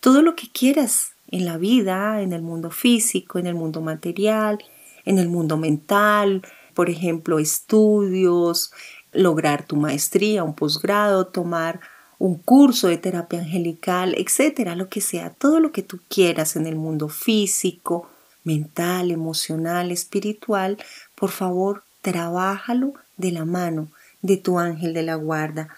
Todo 0.00 0.22
lo 0.22 0.34
que 0.34 0.50
quieras 0.50 1.12
en 1.28 1.44
la 1.44 1.58
vida, 1.58 2.22
en 2.22 2.32
el 2.32 2.42
mundo 2.42 2.70
físico, 2.70 3.38
en 3.38 3.46
el 3.46 3.54
mundo 3.54 3.80
material, 3.80 4.58
en 5.04 5.18
el 5.18 5.28
mundo 5.28 5.56
mental, 5.56 6.42
por 6.74 6.90
ejemplo, 6.90 7.38
estudios, 7.38 8.72
lograr 9.12 9.66
tu 9.66 9.76
maestría, 9.76 10.44
un 10.44 10.54
posgrado, 10.54 11.26
tomar 11.26 11.80
un 12.18 12.36
curso 12.36 12.88
de 12.88 12.98
terapia 12.98 13.40
angelical, 13.40 14.14
etcétera, 14.16 14.74
lo 14.74 14.88
que 14.88 15.00
sea, 15.00 15.30
todo 15.30 15.60
lo 15.60 15.72
que 15.72 15.82
tú 15.82 16.00
quieras 16.08 16.56
en 16.56 16.66
el 16.66 16.76
mundo 16.76 17.08
físico, 17.08 18.08
mental, 18.44 19.10
emocional, 19.10 19.90
espiritual, 19.90 20.78
por 21.14 21.30
favor, 21.30 21.82
trabájalo 22.00 22.94
de 23.16 23.32
la 23.32 23.44
mano 23.44 23.88
de 24.22 24.36
tu 24.36 24.58
ángel 24.58 24.94
de 24.94 25.02
la 25.02 25.16
guarda, 25.16 25.68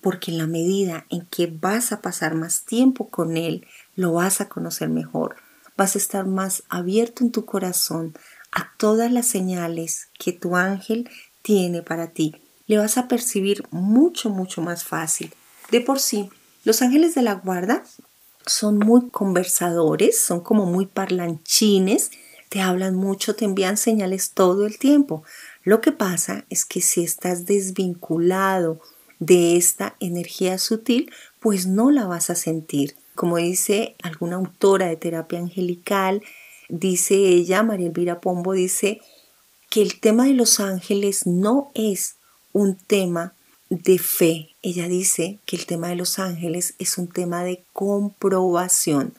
porque 0.00 0.30
en 0.30 0.38
la 0.38 0.46
medida 0.46 1.06
en 1.10 1.26
que 1.26 1.46
vas 1.46 1.92
a 1.92 2.00
pasar 2.00 2.34
más 2.34 2.64
tiempo 2.64 3.08
con 3.08 3.36
él, 3.36 3.66
lo 3.96 4.12
vas 4.12 4.40
a 4.40 4.48
conocer 4.48 4.88
mejor, 4.88 5.36
vas 5.76 5.94
a 5.94 5.98
estar 5.98 6.26
más 6.26 6.62
abierto 6.68 7.24
en 7.24 7.32
tu 7.32 7.44
corazón 7.44 8.14
a 8.52 8.72
todas 8.78 9.12
las 9.12 9.26
señales 9.26 10.08
que 10.18 10.32
tu 10.32 10.56
ángel 10.56 11.08
tiene 11.42 11.82
para 11.82 12.12
ti. 12.12 12.36
Le 12.66 12.78
vas 12.78 12.96
a 12.96 13.08
percibir 13.08 13.64
mucho, 13.70 14.30
mucho 14.30 14.62
más 14.62 14.84
fácil. 14.84 15.34
De 15.70 15.80
por 15.80 16.00
sí, 16.00 16.30
los 16.64 16.80
ángeles 16.80 17.14
de 17.14 17.22
la 17.22 17.34
guarda 17.34 17.82
son 18.46 18.78
muy 18.78 19.08
conversadores, 19.10 20.18
son 20.20 20.40
como 20.40 20.66
muy 20.66 20.86
parlanchines, 20.86 22.10
te 22.48 22.60
hablan 22.60 22.94
mucho, 22.94 23.34
te 23.34 23.44
envían 23.44 23.76
señales 23.76 24.30
todo 24.32 24.66
el 24.66 24.78
tiempo. 24.78 25.24
Lo 25.64 25.80
que 25.80 25.92
pasa 25.92 26.44
es 26.50 26.64
que 26.64 26.80
si 26.80 27.02
estás 27.02 27.46
desvinculado 27.46 28.80
de 29.18 29.56
esta 29.56 29.96
energía 30.00 30.58
sutil, 30.58 31.10
pues 31.40 31.66
no 31.66 31.90
la 31.90 32.06
vas 32.06 32.30
a 32.30 32.34
sentir. 32.34 32.96
Como 33.14 33.36
dice 33.36 33.96
alguna 34.02 34.36
autora 34.36 34.86
de 34.86 34.96
terapia 34.96 35.38
angelical, 35.38 36.22
dice 36.68 37.14
ella, 37.14 37.62
María 37.62 37.86
Elvira 37.86 38.20
Pombo, 38.20 38.52
dice 38.52 39.00
que 39.70 39.82
el 39.82 40.00
tema 40.00 40.24
de 40.24 40.34
los 40.34 40.60
ángeles 40.60 41.26
no 41.26 41.70
es 41.74 42.16
un 42.52 42.76
tema 42.76 43.34
de 43.70 43.98
fe. 43.98 44.50
Ella 44.62 44.88
dice 44.88 45.38
que 45.46 45.56
el 45.56 45.66
tema 45.66 45.88
de 45.88 45.96
los 45.96 46.18
ángeles 46.18 46.74
es 46.78 46.98
un 46.98 47.08
tema 47.08 47.44
de 47.44 47.64
comprobación. 47.72 49.14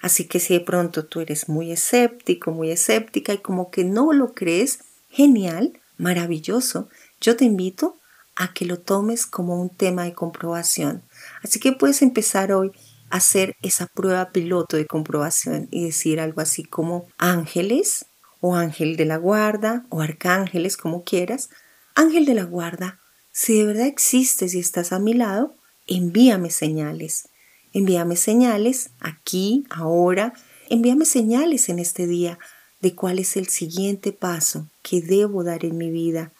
Así 0.00 0.26
que 0.26 0.40
si 0.40 0.54
de 0.54 0.60
pronto 0.60 1.06
tú 1.06 1.20
eres 1.20 1.48
muy 1.48 1.72
escéptico, 1.72 2.52
muy 2.52 2.70
escéptica 2.70 3.32
y 3.32 3.38
como 3.38 3.70
que 3.70 3.84
no 3.84 4.12
lo 4.12 4.32
crees, 4.32 4.80
genial, 5.10 5.80
maravilloso, 5.96 6.88
yo 7.20 7.36
te 7.36 7.44
invito 7.44 7.96
a 8.36 8.52
que 8.54 8.64
lo 8.64 8.78
tomes 8.78 9.26
como 9.26 9.60
un 9.60 9.68
tema 9.68 10.04
de 10.04 10.14
comprobación. 10.14 11.02
Así 11.42 11.58
que 11.58 11.72
puedes 11.72 12.02
empezar 12.02 12.52
hoy 12.52 12.70
hacer 13.10 13.56
esa 13.62 13.86
prueba 13.86 14.30
piloto 14.30 14.76
de 14.76 14.86
comprobación 14.86 15.68
y 15.70 15.84
decir 15.84 16.20
algo 16.20 16.40
así 16.40 16.64
como 16.64 17.06
ángeles 17.18 18.06
o 18.40 18.54
ángel 18.54 18.96
de 18.96 19.04
la 19.04 19.16
guarda 19.16 19.86
o 19.88 20.00
arcángeles 20.00 20.76
como 20.76 21.04
quieras. 21.04 21.50
Ángel 21.94 22.24
de 22.26 22.34
la 22.34 22.44
guarda, 22.44 23.00
si 23.32 23.58
de 23.58 23.66
verdad 23.66 23.86
existes 23.86 24.54
y 24.54 24.58
estás 24.58 24.92
a 24.92 24.98
mi 24.98 25.14
lado, 25.14 25.54
envíame 25.86 26.50
señales. 26.50 27.28
Envíame 27.72 28.16
señales 28.16 28.90
aquí, 29.00 29.64
ahora. 29.70 30.32
Envíame 30.70 31.04
señales 31.04 31.68
en 31.68 31.78
este 31.78 32.06
día 32.06 32.38
de 32.80 32.94
cuál 32.94 33.18
es 33.18 33.36
el 33.36 33.48
siguiente 33.48 34.12
paso 34.12 34.68
que 34.82 35.00
debo 35.00 35.44
dar 35.44 35.64
en 35.64 35.76
mi 35.76 35.90
vida. 35.90 36.32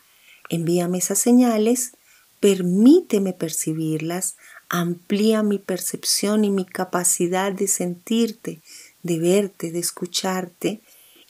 Envíame 0.48 0.98
esas 0.98 1.18
señales, 1.18 1.92
permíteme 2.40 3.32
percibirlas, 3.32 4.36
amplía 4.68 5.42
mi 5.42 5.58
percepción 5.58 6.44
y 6.44 6.50
mi 6.50 6.64
capacidad 6.64 7.52
de 7.52 7.68
sentirte, 7.68 8.60
de 9.02 9.18
verte, 9.18 9.72
de 9.72 9.78
escucharte 9.78 10.80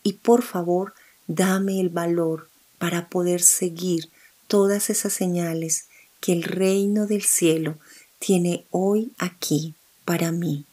y 0.03 0.14
por 0.14 0.42
favor 0.42 0.94
dame 1.27 1.81
el 1.81 1.88
valor 1.88 2.48
para 2.79 3.09
poder 3.09 3.42
seguir 3.42 4.11
todas 4.46 4.90
esas 4.90 5.12
señales 5.12 5.87
que 6.20 6.33
el 6.33 6.42
reino 6.42 7.07
del 7.07 7.22
cielo 7.22 7.79
tiene 8.18 8.66
hoy 8.70 9.12
aquí 9.18 9.74
para 10.05 10.33
mí. 10.33 10.64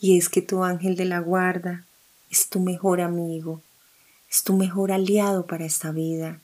Y 0.00 0.18
es 0.18 0.28
que 0.28 0.42
tu 0.42 0.64
ángel 0.64 0.96
de 0.96 1.06
la 1.06 1.20
guarda 1.20 1.86
es 2.30 2.48
tu 2.48 2.60
mejor 2.60 3.00
amigo, 3.00 3.62
es 4.30 4.42
tu 4.42 4.54
mejor 4.54 4.92
aliado 4.92 5.46
para 5.46 5.64
esta 5.64 5.92
vida. 5.92 6.40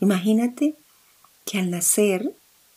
Imagínate 0.00 0.74
que 1.44 1.58
al 1.58 1.70
nacer 1.70 2.32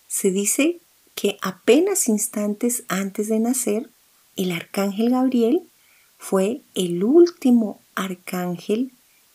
se 0.08 0.32
dice 0.32 0.80
que 1.22 1.38
apenas 1.44 2.10
instantes 2.10 2.84
antes 2.88 3.28
de 3.28 3.40
nacer, 3.40 3.92
el 4.38 4.52
arcángel 4.52 5.12
Gabriel 5.12 5.70
fue 6.18 6.64
el 6.74 7.04
último 7.04 7.80
arcángel 7.94 8.92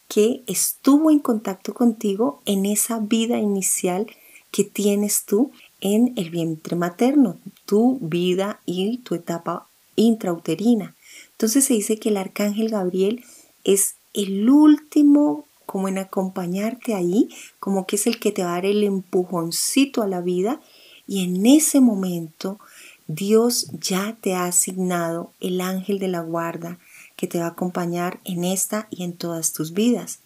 que 0.08 0.42
estuvo 0.48 1.12
en 1.12 1.20
contacto 1.20 1.74
contigo 1.74 2.42
en 2.44 2.66
esa 2.66 2.98
vida 2.98 3.38
inicial 3.38 4.08
que 4.50 4.64
tienes 4.64 5.26
tú 5.26 5.52
en 5.80 6.12
el 6.16 6.30
vientre 6.30 6.74
materno, 6.74 7.38
tu 7.66 8.00
vida 8.00 8.60
y 8.66 8.98
tu 8.98 9.14
etapa 9.14 9.68
intrauterina. 9.94 10.96
Entonces 11.30 11.66
se 11.66 11.74
dice 11.74 12.00
que 12.00 12.08
el 12.08 12.16
arcángel 12.16 12.68
Gabriel 12.68 13.24
es 13.62 13.94
el 14.12 14.50
último 14.50 15.46
como 15.66 15.86
en 15.86 15.98
acompañarte 15.98 16.94
ahí, 16.94 17.28
como 17.60 17.86
que 17.86 17.94
es 17.94 18.08
el 18.08 18.18
que 18.18 18.32
te 18.32 18.42
va 18.42 18.50
a 18.50 18.54
dar 18.54 18.66
el 18.66 18.82
empujoncito 18.82 20.02
a 20.02 20.08
la 20.08 20.20
vida 20.20 20.60
y 21.06 21.24
en 21.24 21.46
ese 21.46 21.80
momento 21.80 22.58
Dios 23.06 23.68
ya 23.72 24.16
te 24.20 24.34
ha 24.34 24.46
asignado 24.46 25.32
el 25.40 25.60
ángel 25.60 25.98
de 25.98 26.08
la 26.08 26.20
guarda 26.20 26.78
que 27.16 27.26
te 27.26 27.38
va 27.38 27.46
a 27.46 27.50
acompañar 27.50 28.20
en 28.24 28.44
esta 28.44 28.88
y 28.90 29.04
en 29.04 29.12
todas 29.12 29.52
tus 29.52 29.72
vidas. 29.72 30.20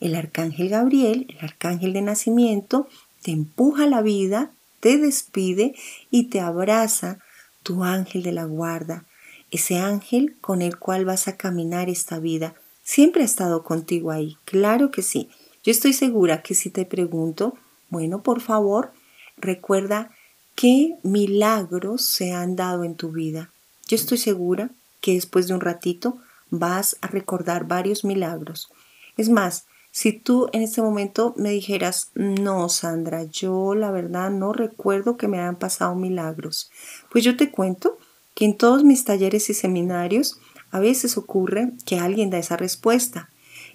El 0.00 0.14
arcángel 0.14 0.68
Gabriel, 0.68 1.26
el 1.28 1.44
arcángel 1.44 1.92
de 1.92 2.02
nacimiento, 2.02 2.88
te 3.22 3.30
empuja 3.30 3.84
a 3.84 3.88
la 3.88 4.02
vida, 4.02 4.50
te 4.80 4.96
despide 4.96 5.74
y 6.10 6.24
te 6.24 6.40
abraza 6.40 7.18
tu 7.62 7.84
ángel 7.84 8.22
de 8.22 8.32
la 8.32 8.44
guarda, 8.44 9.04
ese 9.50 9.78
ángel 9.78 10.36
con 10.40 10.62
el 10.62 10.78
cual 10.78 11.04
vas 11.04 11.28
a 11.28 11.36
caminar 11.36 11.88
esta 11.88 12.18
vida. 12.18 12.54
Siempre 12.82 13.22
ha 13.22 13.26
estado 13.26 13.62
contigo 13.62 14.10
ahí, 14.10 14.38
claro 14.44 14.90
que 14.90 15.02
sí. 15.02 15.28
Yo 15.62 15.70
estoy 15.70 15.92
segura 15.92 16.42
que 16.42 16.54
si 16.54 16.70
te 16.70 16.84
pregunto, 16.84 17.56
bueno, 17.88 18.22
por 18.22 18.40
favor, 18.40 18.92
recuerda 19.36 20.10
qué 20.54 20.96
milagros 21.02 22.04
se 22.04 22.32
han 22.32 22.56
dado 22.56 22.84
en 22.84 22.94
tu 22.94 23.10
vida. 23.10 23.50
Yo 23.88 23.96
estoy 23.96 24.18
segura 24.18 24.70
que 25.00 25.14
después 25.14 25.48
de 25.48 25.54
un 25.54 25.60
ratito 25.60 26.18
vas 26.50 26.96
a 27.00 27.08
recordar 27.08 27.66
varios 27.66 28.04
milagros. 28.04 28.70
Es 29.16 29.28
más, 29.28 29.66
si 29.90 30.12
tú 30.12 30.48
en 30.52 30.62
este 30.62 30.80
momento 30.80 31.34
me 31.36 31.50
dijeras, 31.50 32.10
no, 32.14 32.68
Sandra, 32.68 33.24
yo 33.24 33.74
la 33.74 33.90
verdad 33.90 34.30
no 34.30 34.52
recuerdo 34.52 35.18
que 35.18 35.28
me 35.28 35.38
hayan 35.38 35.56
pasado 35.56 35.94
milagros, 35.94 36.70
pues 37.10 37.24
yo 37.24 37.36
te 37.36 37.50
cuento 37.50 37.98
que 38.34 38.46
en 38.46 38.56
todos 38.56 38.84
mis 38.84 39.04
talleres 39.04 39.50
y 39.50 39.54
seminarios 39.54 40.38
a 40.70 40.80
veces 40.80 41.18
ocurre 41.18 41.72
que 41.84 41.98
alguien 41.98 42.30
da 42.30 42.38
esa 42.38 42.56
respuesta. 42.56 43.28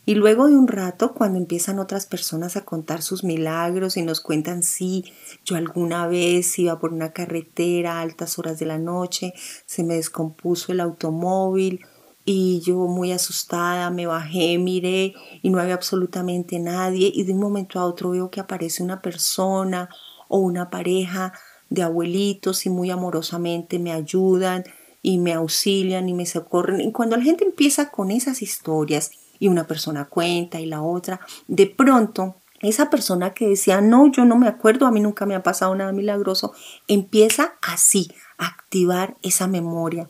Y 0.08 0.16
luego 0.16 0.48
de 0.48 0.56
un 0.56 0.70
rato, 0.70 1.14
cuando 1.14 1.38
empiezan 1.38 1.80
otras 1.80 2.06
personas 2.06 2.56
a 2.56 2.64
contar 2.64 3.02
sus 3.02 3.26
milagros 3.26 3.98
y 3.98 4.04
nos 4.04 4.22
cuentan, 4.22 4.64
sí, 4.64 5.04
yo 5.44 5.58
alguna 5.58 6.08
vez 6.08 6.58
iba 6.60 6.80
por 6.80 6.94
una 6.94 7.12
carretera 7.12 7.98
a 7.98 8.02
altas 8.04 8.40
horas 8.40 8.58
de 8.58 8.68
la 8.68 8.78
noche, 8.78 9.34
se 9.66 9.84
me 9.84 9.96
descompuso 9.96 10.72
el 10.72 10.80
automóvil 10.80 11.82
y 12.24 12.62
yo 12.62 12.78
muy 12.88 13.12
asustada 13.12 13.90
me 13.90 14.08
bajé, 14.08 14.58
miré 14.58 15.14
y 15.42 15.50
no 15.50 15.60
había 15.60 15.74
absolutamente 15.74 16.58
nadie 16.58 17.12
y 17.14 17.26
de 17.26 17.34
un 17.34 17.40
momento 17.40 17.78
a 17.78 17.86
otro 17.86 18.12
veo 18.12 18.32
que 18.32 18.40
aparece 18.40 18.84
una 18.84 19.02
persona 19.02 19.90
o 20.30 20.40
una 20.40 20.70
pareja 20.70 21.34
de 21.70 21.84
abuelitos 21.84 22.66
y 22.66 22.70
muy 22.70 22.92
amorosamente 22.92 23.78
me 23.78 23.92
ayudan 23.92 24.64
y 25.02 25.18
me 25.18 25.34
auxilian 25.34 26.08
y 26.08 26.14
me 26.14 26.26
socorren. 26.26 26.80
Y 26.80 26.94
cuando 26.94 27.18
la 27.18 27.24
gente 27.24 27.44
empieza 27.44 27.92
con 27.92 28.10
esas 28.10 28.42
historias 28.42 29.12
y 29.40 29.48
una 29.48 29.66
persona 29.66 30.06
cuenta 30.06 30.60
y 30.60 30.66
la 30.66 30.82
otra, 30.82 31.20
de 31.48 31.68
pronto 31.68 32.36
esa 32.62 32.90
persona 32.90 33.34
que 33.34 33.48
decía, 33.48 33.82
no, 33.82 34.12
yo 34.12 34.26
no 34.26 34.36
me 34.36 34.48
acuerdo, 34.48 34.88
a 34.88 34.92
mí 34.92 35.00
nunca 35.00 35.26
me 35.26 35.36
ha 35.36 35.44
pasado 35.44 35.76
nada 35.76 35.92
milagroso, 35.92 36.54
empieza 36.88 37.54
así 37.62 38.12
a 38.38 38.48
activar 38.48 39.16
esa 39.22 39.48
memoria 39.48 40.10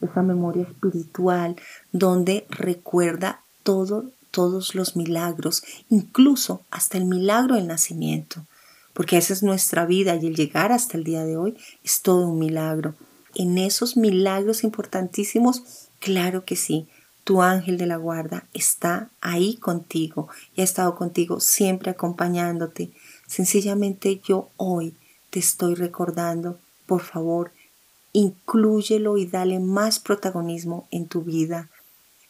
esa 0.00 0.22
memoria 0.22 0.62
espiritual 0.64 1.56
donde 1.92 2.46
recuerda 2.50 3.42
todo, 3.62 4.10
todos 4.30 4.74
los 4.74 4.96
milagros, 4.96 5.62
incluso 5.88 6.62
hasta 6.70 6.98
el 6.98 7.04
milagro 7.04 7.56
del 7.56 7.66
nacimiento, 7.66 8.44
porque 8.94 9.16
esa 9.16 9.32
es 9.32 9.42
nuestra 9.42 9.86
vida 9.86 10.16
y 10.16 10.26
el 10.26 10.34
llegar 10.34 10.72
hasta 10.72 10.96
el 10.96 11.04
día 11.04 11.24
de 11.24 11.36
hoy 11.36 11.56
es 11.84 12.02
todo 12.02 12.28
un 12.28 12.38
milagro. 12.38 12.94
en 13.34 13.58
esos 13.58 13.96
milagros 13.96 14.64
importantísimos? 14.64 15.62
Claro 16.00 16.44
que 16.44 16.56
sí. 16.56 16.88
Tu 17.28 17.42
ángel 17.42 17.76
de 17.76 17.84
la 17.84 17.98
guarda 17.98 18.46
está 18.54 19.10
ahí 19.20 19.56
contigo 19.56 20.30
y 20.56 20.62
ha 20.62 20.64
estado 20.64 20.96
contigo 20.96 21.40
siempre 21.40 21.90
acompañándote. 21.90 22.90
Sencillamente 23.26 24.22
yo 24.24 24.48
hoy 24.56 24.94
te 25.28 25.38
estoy 25.38 25.74
recordando, 25.74 26.58
por 26.86 27.02
favor, 27.02 27.52
inclúyelo 28.14 29.18
y 29.18 29.26
dale 29.26 29.60
más 29.60 29.98
protagonismo 29.98 30.88
en 30.90 31.06
tu 31.06 31.20
vida. 31.20 31.68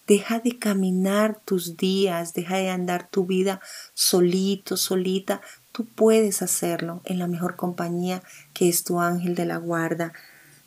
Deja 0.09 0.41
de 0.41 0.59
caminar 0.59 1.39
tus 1.45 1.77
días, 1.77 2.35
deja 2.35 2.57
de 2.57 2.71
andar 2.71 3.09
tu 3.09 3.25
vida 3.25 3.61
solito, 3.95 4.77
solita. 4.77 5.43
Tú 5.71 5.85
puedes 5.85 6.43
hacerlo 6.43 7.03
en 7.05 7.21
la 7.21 7.29
mejor 7.29 7.55
compañía 7.55 8.21
que 8.53 8.69
es 8.69 8.83
tu 8.83 8.99
ángel 8.99 9.37
de 9.37 9.47
la 9.47 9.59
guarda. 9.59 10.13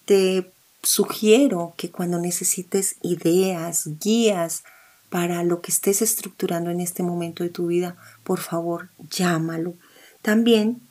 Te 0.06 0.54
sugiero 0.84 1.74
que 1.78 1.92
cuando 1.92 2.20
necesites 2.20 2.96
ideas, 3.02 3.90
guías 4.00 4.64
para 5.10 5.44
lo 5.44 5.62
que 5.62 5.72
estés 5.72 6.02
estructurando 6.02 6.70
en 6.72 6.80
este 6.80 7.04
momento 7.04 7.44
de 7.44 7.50
tu 7.50 7.68
vida, 7.68 7.98
por 8.24 8.40
favor, 8.40 8.90
llámalo. 9.10 9.74
También 10.22 10.82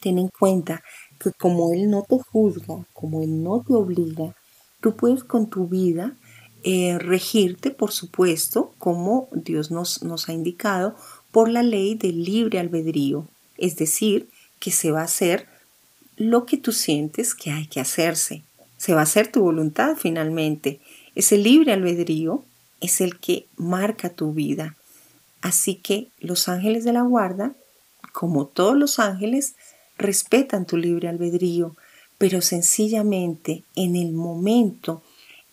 ten 0.00 0.18
en 0.18 0.28
cuenta 0.28 0.82
que 1.18 1.30
como 1.32 1.72
Él 1.72 1.88
no 1.88 2.02
te 2.02 2.18
juzga, 2.18 2.84
como 2.92 3.22
Él 3.22 3.42
no 3.42 3.64
te 3.66 3.74
obliga, 3.74 4.34
tú 4.80 4.96
puedes 4.96 5.24
con 5.24 5.48
tu 5.48 5.68
vida 5.68 6.16
eh, 6.64 6.98
regirte, 6.98 7.70
por 7.70 7.92
supuesto, 7.92 8.72
como 8.78 9.28
Dios 9.32 9.70
nos, 9.70 10.02
nos 10.02 10.28
ha 10.28 10.32
indicado, 10.32 10.96
por 11.30 11.48
la 11.48 11.62
ley 11.62 11.94
del 11.94 12.24
libre 12.24 12.58
albedrío. 12.58 13.28
Es 13.56 13.76
decir, 13.76 14.28
que 14.58 14.70
se 14.70 14.90
va 14.90 15.02
a 15.02 15.04
hacer 15.04 15.46
lo 16.16 16.46
que 16.46 16.56
tú 16.56 16.72
sientes 16.72 17.34
que 17.34 17.50
hay 17.50 17.66
que 17.66 17.80
hacerse. 17.80 18.44
Se 18.76 18.94
va 18.94 19.00
a 19.00 19.04
hacer 19.04 19.30
tu 19.30 19.42
voluntad 19.42 19.96
finalmente. 19.96 20.80
Ese 21.14 21.38
libre 21.38 21.72
albedrío 21.72 22.44
es 22.80 23.00
el 23.00 23.18
que 23.18 23.46
marca 23.56 24.10
tu 24.10 24.32
vida. 24.32 24.76
Así 25.40 25.76
que 25.76 26.08
los 26.20 26.48
ángeles 26.48 26.84
de 26.84 26.92
la 26.92 27.02
guarda, 27.02 27.54
como 28.12 28.46
todos 28.46 28.76
los 28.76 28.98
ángeles, 28.98 29.54
respetan 29.98 30.66
tu 30.66 30.76
libre 30.76 31.08
albedrío, 31.08 31.76
pero 32.18 32.40
sencillamente 32.40 33.64
en 33.76 33.96
el 33.96 34.12
momento 34.12 35.02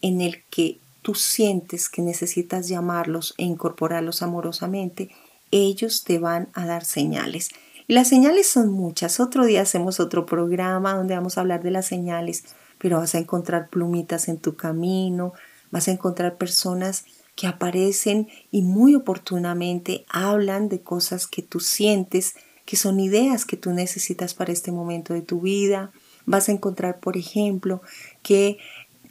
en 0.02 0.22
el 0.22 0.44
que 0.50 0.80
tú 1.02 1.16
sientes 1.16 1.90
que 1.90 2.02
necesitas 2.02 2.68
llamarlos 2.68 3.34
e 3.38 3.44
incorporarlos 3.44 4.22
amorosamente, 4.22 5.10
ellos 5.52 6.04
te 6.04 6.20
van 6.20 6.50
a 6.54 6.66
dar 6.66 6.86
señales. 6.86 7.50
Y 7.88 7.94
las 7.94 8.08
señales 8.08 8.48
son 8.48 8.72
muchas. 8.72 9.20
Otro 9.20 9.46
día 9.46 9.62
hacemos 9.62 10.00
otro 10.00 10.26
programa 10.26 10.94
donde 10.94 11.16
vamos 11.16 11.38
a 11.38 11.42
hablar 11.42 11.64
de 11.64 11.72
las 11.72 11.86
señales, 11.86 12.46
pero 12.82 12.98
vas 12.98 13.13
a 13.13 13.20
encontrar 13.20 13.70
plumitas 13.70 14.28
en 14.28 14.39
tu 14.39 14.56
camino, 14.56 15.34
vas 15.70 15.88
a 15.88 15.91
encontrar 15.91 16.38
personas 16.38 17.06
que 17.36 17.46
aparecen 17.46 18.28
y 18.50 18.63
muy 18.63 18.96
oportunamente 18.96 20.04
hablan 20.10 20.67
de 20.67 20.82
cosas 20.82 21.28
que 21.28 21.44
tú 21.44 21.60
sientes, 21.60 22.34
que 22.65 22.78
son 22.78 23.00
ideas 23.00 23.46
que 23.46 23.56
tú 23.56 23.72
necesitas 23.72 24.34
para 24.34 24.52
este 24.52 24.72
momento 24.72 25.13
de 25.13 25.22
tu 25.22 25.41
vida. 25.41 25.91
Vas 26.26 26.50
a 26.50 26.54
encontrar, 26.54 27.00
por 27.00 27.17
ejemplo, 27.17 27.82
que 28.24 28.58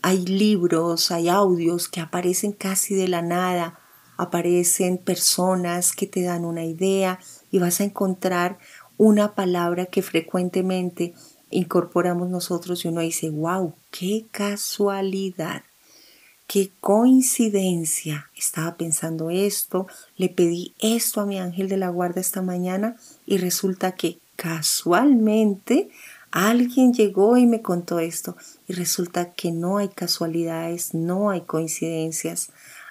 hay 0.03 0.27
libros, 0.27 1.13
hay 1.13 1.29
audios 1.29 1.89
que 1.89 2.01
aparecen 2.01 2.53
casi 2.53 2.95
de 2.95 3.07
la 3.07 3.23
nada, 3.23 3.79
aparecen 4.17 4.99
personas 4.99 5.93
que 5.93 6.07
te 6.07 6.23
dan 6.23 6.45
una 6.45 6.65
idea 6.65 7.21
y 7.53 7.59
vas 7.61 7.81
a 7.81 7.85
encontrar 7.85 8.59
una 8.97 9.35
palabra 9.35 9.87
que 9.87 10.03
frecuentemente 10.03 11.15
incorporamos 11.51 12.29
nosotros 12.29 12.85
y 12.85 12.89
uno 12.89 13.01
dice, 13.01 13.31
wow, 13.31 13.75
qué 13.91 14.27
casualidad, 14.31 15.63
qué 16.47 16.71
coincidencia. 16.81 18.31
Estaba 18.37 18.77
pensando 18.77 19.31
esto, 19.31 19.87
le 20.17 20.29
pedí 20.29 20.75
esto 20.79 21.21
a 21.21 21.27
mi 21.27 21.39
ángel 21.39 21.69
de 21.69 21.77
la 21.77 21.89
guarda 21.89 22.21
esta 22.21 22.43
mañana 22.43 22.97
y 23.27 23.39
resulta 23.39 23.93
que 23.93 24.19
casualmente 24.37 25.91
Alguien 26.31 26.93
llegó 26.93 27.37
y 27.37 27.47
me 27.47 27.61
contó 27.61 27.99
esto 27.99 28.37
y 28.69 28.75
resulta 28.75 29.33
que 29.33 29.51
no 29.51 29.79
hay 29.79 29.89
casualidades, 29.89 30.95
no 30.95 31.31
hay 31.31 31.41
coincidencias, 31.41 32.51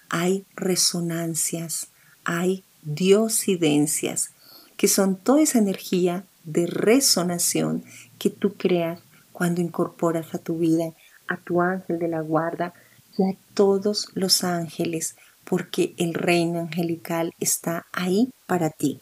hay 0.10 0.45
resonancias, 0.56 1.88
hay 2.26 2.65
diosidencias, 2.82 4.32
que 4.76 4.89
son 4.89 5.15
toda 5.15 5.41
esa 5.41 5.58
energía 5.58 6.26
de 6.43 6.67
resonación 6.67 7.86
que 8.20 8.30
tú 8.30 8.54
creas 8.54 9.00
cuando 9.32 9.62
incorporas 9.62 10.36
a 10.36 10.38
tu 10.38 10.60
vida 10.60 10.94
a 11.30 11.38
tu 11.38 11.62
ángel 11.62 12.00
de 12.00 12.10
la 12.10 12.22
guarda 12.22 12.74
y 13.18 13.24
a 13.24 13.38
todos 13.54 14.10
los 14.16 14.44
ángeles, 14.44 15.16
porque 15.46 15.94
el 15.98 16.14
reino 16.14 16.60
angelical 16.60 17.34
está 17.40 17.86
ahí 17.94 18.32
para 18.48 18.70
ti. 18.72 19.00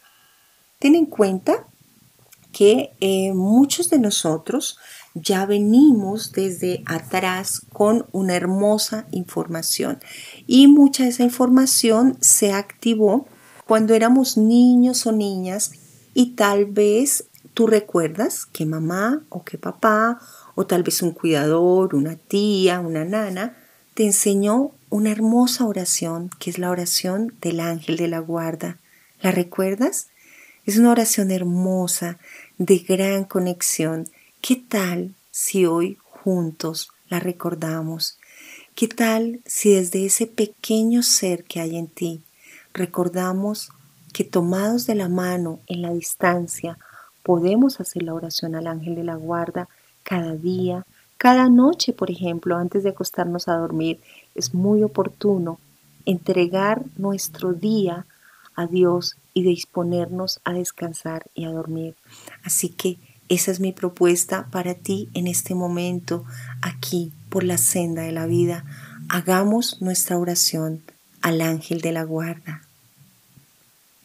Ten 0.79 0.95
en 0.95 1.05
cuenta 1.07 1.65
que 2.51 2.91
eh, 2.99 3.33
muchos 3.33 3.89
de 3.89 3.99
nosotros 3.99 4.77
ya 5.13 5.45
venimos 5.45 6.31
desde 6.31 6.83
atrás 6.85 7.61
con 7.73 8.05
una 8.11 8.35
hermosa 8.35 9.07
información 9.11 9.99
y 10.45 10.67
mucha 10.67 11.03
de 11.03 11.09
esa 11.09 11.23
información 11.23 12.17
se 12.19 12.53
activó 12.53 13.27
cuando 13.65 13.93
éramos 13.93 14.37
niños 14.37 15.05
o 15.05 15.11
niñas 15.11 15.71
y 16.13 16.35
tal 16.35 16.65
vez 16.65 17.25
tú 17.57 17.65
recuerdas 17.65 18.45
que 18.45 18.67
mamá 18.67 19.23
o 19.29 19.43
que 19.43 19.57
papá 19.57 20.19
o 20.53 20.67
tal 20.67 20.83
vez 20.83 21.01
un 21.01 21.09
cuidador, 21.09 21.95
una 21.95 22.15
tía, 22.15 22.79
una 22.79 23.03
nana 23.03 23.57
te 23.95 24.05
enseñó 24.05 24.73
una 24.91 25.09
hermosa 25.09 25.65
oración 25.65 26.29
que 26.37 26.51
es 26.51 26.59
la 26.59 26.69
oración 26.69 27.33
del 27.41 27.59
ángel 27.61 27.97
de 27.97 28.09
la 28.09 28.19
guarda. 28.19 28.77
¿La 29.21 29.31
recuerdas? 29.31 30.09
Es 30.67 30.77
una 30.77 30.91
oración 30.91 31.31
hermosa 31.31 32.19
de 32.59 32.77
gran 32.77 33.23
conexión. 33.23 34.07
¿Qué 34.39 34.57
tal 34.57 35.15
si 35.31 35.65
hoy 35.65 35.97
juntos 36.03 36.91
la 37.09 37.19
recordamos? 37.19 38.19
¿Qué 38.75 38.87
tal 38.87 39.41
si 39.47 39.73
desde 39.73 40.05
ese 40.05 40.27
pequeño 40.27 41.01
ser 41.01 41.43
que 41.43 41.59
hay 41.59 41.75
en 41.75 41.87
ti 41.87 42.21
recordamos 42.71 43.71
que 44.13 44.23
tomados 44.23 44.85
de 44.85 44.93
la 44.93 45.09
mano 45.09 45.59
en 45.65 45.81
la 45.81 45.91
distancia 45.91 46.77
podemos 47.27 47.81
hacer 47.81 48.03
la 48.03 48.13
oración 48.13 48.55
al 48.55 48.67
ángel 48.67 48.95
de 48.95 49.03
la 49.03 49.15
guarda 49.15 49.67
cada 50.03 50.33
día, 50.33 50.85
cada 51.17 51.49
noche, 51.49 51.91
por 51.91 52.09
ejemplo, 52.09 52.55
antes 52.55 52.83
de 52.83 52.91
acostarnos 52.91 53.49
a 53.49 53.57
dormir? 53.57 53.99
Es 54.33 54.53
muy 54.53 54.81
oportuno 54.81 55.59
entregar 56.05 56.85
nuestro 56.95 57.51
día 57.51 58.05
a 58.55 58.65
Dios 58.65 59.17
y 59.33 59.43
disponernos 59.43 60.39
a 60.45 60.53
descansar 60.53 61.25
y 61.35 61.43
a 61.43 61.51
dormir. 61.51 61.95
Así 62.43 62.69
que 62.69 62.97
esa 63.27 63.51
es 63.51 63.59
mi 63.59 63.73
propuesta 63.73 64.47
para 64.49 64.73
ti 64.73 65.09
en 65.13 65.27
este 65.27 65.53
momento, 65.53 66.23
aquí 66.61 67.11
por 67.27 67.43
la 67.43 67.57
senda 67.57 68.03
de 68.03 68.13
la 68.13 68.25
vida. 68.25 68.63
Hagamos 69.09 69.81
nuestra 69.81 70.17
oración 70.17 70.81
al 71.21 71.41
ángel 71.41 71.81
de 71.81 71.91
la 71.91 72.03
guarda. 72.03 72.61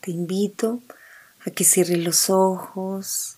Te 0.00 0.10
invito 0.10 0.80
a 1.44 1.50
que 1.50 1.64
cierres 1.64 1.98
los 1.98 2.30
ojos, 2.30 3.36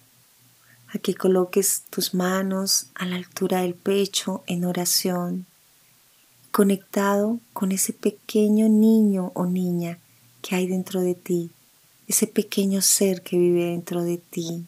a 0.88 0.98
que 0.98 1.14
coloques 1.14 1.84
tus 1.90 2.14
manos 2.14 2.86
a 2.94 3.06
la 3.06 3.16
altura 3.16 3.62
del 3.62 3.74
pecho 3.74 4.44
en 4.46 4.64
oración, 4.64 5.46
conectado 6.50 7.40
con 7.52 7.72
ese 7.72 7.92
pequeño 7.92 8.68
niño 8.68 9.32
o 9.34 9.46
niña 9.46 9.98
que 10.42 10.54
hay 10.54 10.66
dentro 10.66 11.00
de 11.00 11.14
ti, 11.14 11.50
ese 12.06 12.26
pequeño 12.26 12.82
ser 12.82 13.22
que 13.22 13.38
vive 13.38 13.64
dentro 13.70 14.02
de 14.02 14.18
ti. 14.18 14.66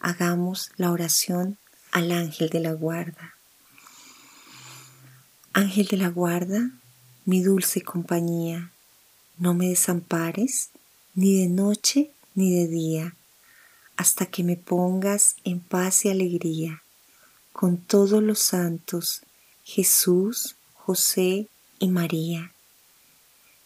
Hagamos 0.00 0.70
la 0.76 0.90
oración 0.90 1.58
al 1.92 2.10
ángel 2.10 2.48
de 2.48 2.60
la 2.60 2.72
guarda. 2.72 3.34
Ángel 5.52 5.86
de 5.86 5.98
la 5.98 6.08
guarda, 6.08 6.70
mi 7.26 7.42
dulce 7.42 7.82
compañía, 7.82 8.72
no 9.38 9.54
me 9.54 9.68
desampares 9.68 10.70
ni 11.16 11.40
de 11.40 11.48
noche 11.48 12.12
ni 12.34 12.54
de 12.54 12.68
día, 12.68 13.16
hasta 13.96 14.26
que 14.26 14.44
me 14.44 14.56
pongas 14.56 15.36
en 15.44 15.60
paz 15.60 16.04
y 16.04 16.10
alegría 16.10 16.82
con 17.54 17.78
todos 17.78 18.22
los 18.22 18.38
santos, 18.38 19.22
Jesús, 19.64 20.56
José 20.74 21.48
y 21.78 21.88
María. 21.88 22.52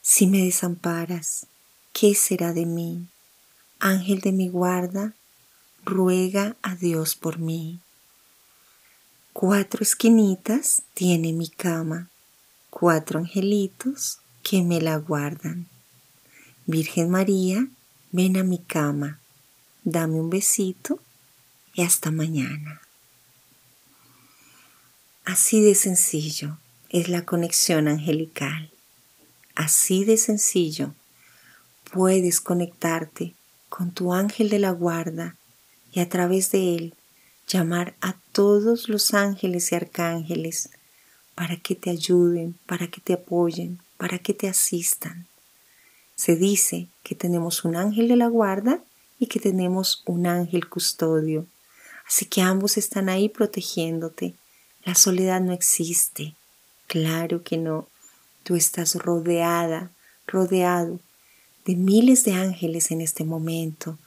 Si 0.01 0.29
me 0.29 0.45
desamparas, 0.45 1.49
¿qué 1.93 2.15
será 2.15 2.53
de 2.53 2.67
mí? 2.67 3.09
Ángel 3.81 4.21
de 4.21 4.31
mi 4.31 4.49
guarda, 4.49 5.15
ruega 5.85 6.57
a 6.63 6.77
Dios 6.77 7.17
por 7.17 7.41
mí. 7.41 7.81
Cuatro 9.33 9.83
esquinitas 9.83 10.83
tiene 10.95 11.33
mi 11.33 11.49
cama, 11.49 12.11
cuatro 12.71 13.19
angelitos 13.19 14.21
que 14.45 14.63
me 14.63 14.81
la 14.81 14.99
guardan. 14.99 15.67
Virgen 16.71 17.11
María, 17.11 17.67
ven 18.13 18.37
a 18.37 18.45
mi 18.45 18.59
cama, 18.59 19.19
dame 19.83 20.21
un 20.21 20.31
besito 20.31 21.01
y 21.75 21.83
hasta 21.83 22.13
mañana. 22.13 22.81
Así 25.25 25.61
de 25.63 25.75
sencillo 25.75 26.59
es 26.89 27.09
la 27.09 27.25
conexión 27.25 27.89
angelical. 27.89 28.71
Así 29.57 30.05
de 30.05 30.17
sencillo 30.17 30.95
puedes 31.93 32.41
conectarte 32.41 33.35
con 33.69 33.91
tu 33.91 34.15
ángel 34.15 34.49
de 34.49 34.61
la 34.61 34.71
guarda 34.71 35.35
y 35.91 35.99
a 35.99 36.09
través 36.09 36.53
de 36.53 36.77
él 36.77 36.95
llamar 37.49 37.97
a 38.01 38.15
todos 38.31 38.89
los 38.89 39.13
ángeles 39.13 39.73
y 39.73 39.75
arcángeles 39.75 40.71
para 41.35 41.57
que 41.57 41.75
te 41.75 41.91
ayuden, 41.91 42.57
para 42.67 42.87
que 42.87 43.01
te 43.01 43.15
apoyen, 43.15 43.81
para 43.97 44.21
que 44.21 44.35
te 44.35 44.49
asistan. 44.49 45.27
Se 46.21 46.37
dice 46.37 46.89
que 47.03 47.15
tenemos 47.15 47.65
un 47.65 47.77
ángel 47.77 48.07
de 48.07 48.17
la 48.17 48.27
guarda 48.27 48.85
y 49.19 49.29
que 49.29 49.41
tenemos 49.41 50.03
un 50.05 50.27
ángel 50.27 50.69
custodio. 50.69 51.47
Así 52.07 52.27
que 52.27 52.43
ambos 52.43 52.77
están 52.77 53.09
ahí 53.09 53.31
protegiéndote. 53.31 54.35
La 54.85 54.95
soledad 54.95 55.41
no 55.41 55.55
existe. 55.55 56.35
Claro 56.89 57.43
que 57.43 57.57
no. 57.57 57.89
Tú 58.43 58.55
estás 58.55 58.97
rodeada, 58.97 59.93
rodeado 60.27 61.01
de 61.65 61.75
miles 61.75 62.23
de 62.25 62.35
ángeles 62.35 62.91
en 62.91 63.01
este 63.01 63.25
momento. 63.25 63.99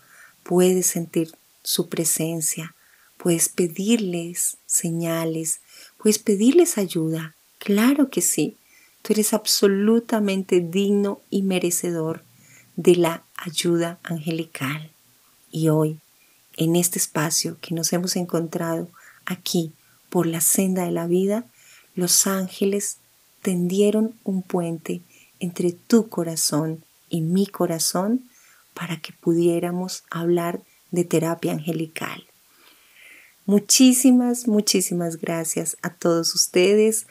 Puedes 0.44 0.86
sentir 0.86 1.36
su 1.64 1.90
presencia, 1.90 2.76
puedes 3.18 3.50
pedirles 3.50 4.58
señales, 4.68 5.62
puedes 5.98 6.20
pedirles 6.20 6.78
ayuda. 6.78 7.34
Claro 7.58 8.12
que 8.12 8.22
sí. 8.22 8.56
Tú 9.04 9.14
eres 9.14 9.34
absolutamente 9.34 10.62
digno 10.62 11.20
y 11.30 11.44
merecedor 11.44 12.24
de 12.78 12.96
la 12.96 13.24
ayuda 13.36 14.00
angelical. 14.02 14.92
Y 15.52 15.70
hoy, 15.70 16.00
en 16.56 16.78
este 16.78 17.00
espacio 17.00 17.58
que 17.62 17.76
nos 17.76 17.92
hemos 17.92 18.16
encontrado 18.16 18.90
aquí 19.26 19.74
por 20.10 20.26
la 20.26 20.40
senda 20.40 20.86
de 20.86 20.92
la 20.92 21.06
vida, 21.06 21.46
los 21.96 22.28
ángeles 22.28 22.98
tendieron 23.42 24.16
un 24.24 24.42
puente 24.42 25.02
entre 25.40 25.74
tu 25.74 26.08
corazón 26.08 26.84
y 27.10 27.20
mi 27.20 27.46
corazón 27.46 28.30
para 28.74 29.02
que 29.02 29.12
pudiéramos 29.12 30.04
hablar 30.10 30.62
de 30.92 31.04
terapia 31.04 31.52
angelical. 31.52 32.24
Muchísimas, 33.46 34.48
muchísimas 34.48 35.18
gracias 35.18 35.76
a 35.82 35.94
todos 35.94 36.34
ustedes. 36.34 37.06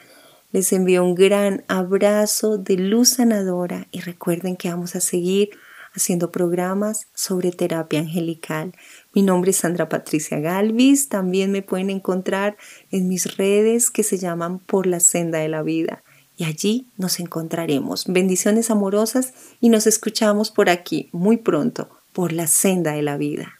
Les 0.53 0.71
envío 0.71 1.03
un 1.03 1.15
gran 1.15 1.65
abrazo 1.67 2.59
de 2.59 2.77
luz 2.77 3.09
sanadora 3.09 3.87
y 3.91 4.01
recuerden 4.01 4.55
que 4.55 4.69
vamos 4.69 4.95
a 4.95 4.99
seguir 4.99 5.49
haciendo 5.95 6.31
programas 6.31 7.07
sobre 7.15 7.51
terapia 7.51 8.01
angelical. 8.01 8.71
Mi 9.15 9.23
nombre 9.23 9.49
es 9.49 9.57
Sandra 9.57 9.89
Patricia 9.89 10.39
Galvis. 10.39 11.09
También 11.09 11.51
me 11.51 11.63
pueden 11.63 11.89
encontrar 11.89 12.55
en 12.91 13.07
mis 13.07 13.35
redes 13.35 13.89
que 13.89 14.03
se 14.03 14.19
llaman 14.19 14.59
Por 14.59 14.85
la 14.85 14.99
Senda 14.99 15.39
de 15.39 15.49
la 15.49 15.63
Vida. 15.63 16.03
Y 16.37 16.43
allí 16.43 16.85
nos 16.97 17.19
encontraremos. 17.19 18.05
Bendiciones 18.07 18.69
amorosas 18.69 19.33
y 19.59 19.69
nos 19.69 19.87
escuchamos 19.87 20.51
por 20.51 20.69
aquí 20.69 21.09
muy 21.11 21.37
pronto, 21.37 21.89
por 22.13 22.31
la 22.31 22.45
Senda 22.45 22.91
de 22.91 23.01
la 23.01 23.17
Vida. 23.17 23.53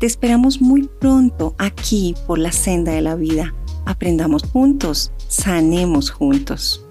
Te 0.00 0.06
esperamos 0.06 0.60
muy 0.60 0.88
pronto 0.88 1.54
aquí 1.58 2.16
por 2.26 2.40
la 2.40 2.50
Senda 2.50 2.90
de 2.90 3.02
la 3.02 3.14
Vida. 3.14 3.54
Aprendamos 3.84 4.42
juntos, 4.42 5.12
sanemos 5.28 6.10
juntos. 6.10 6.84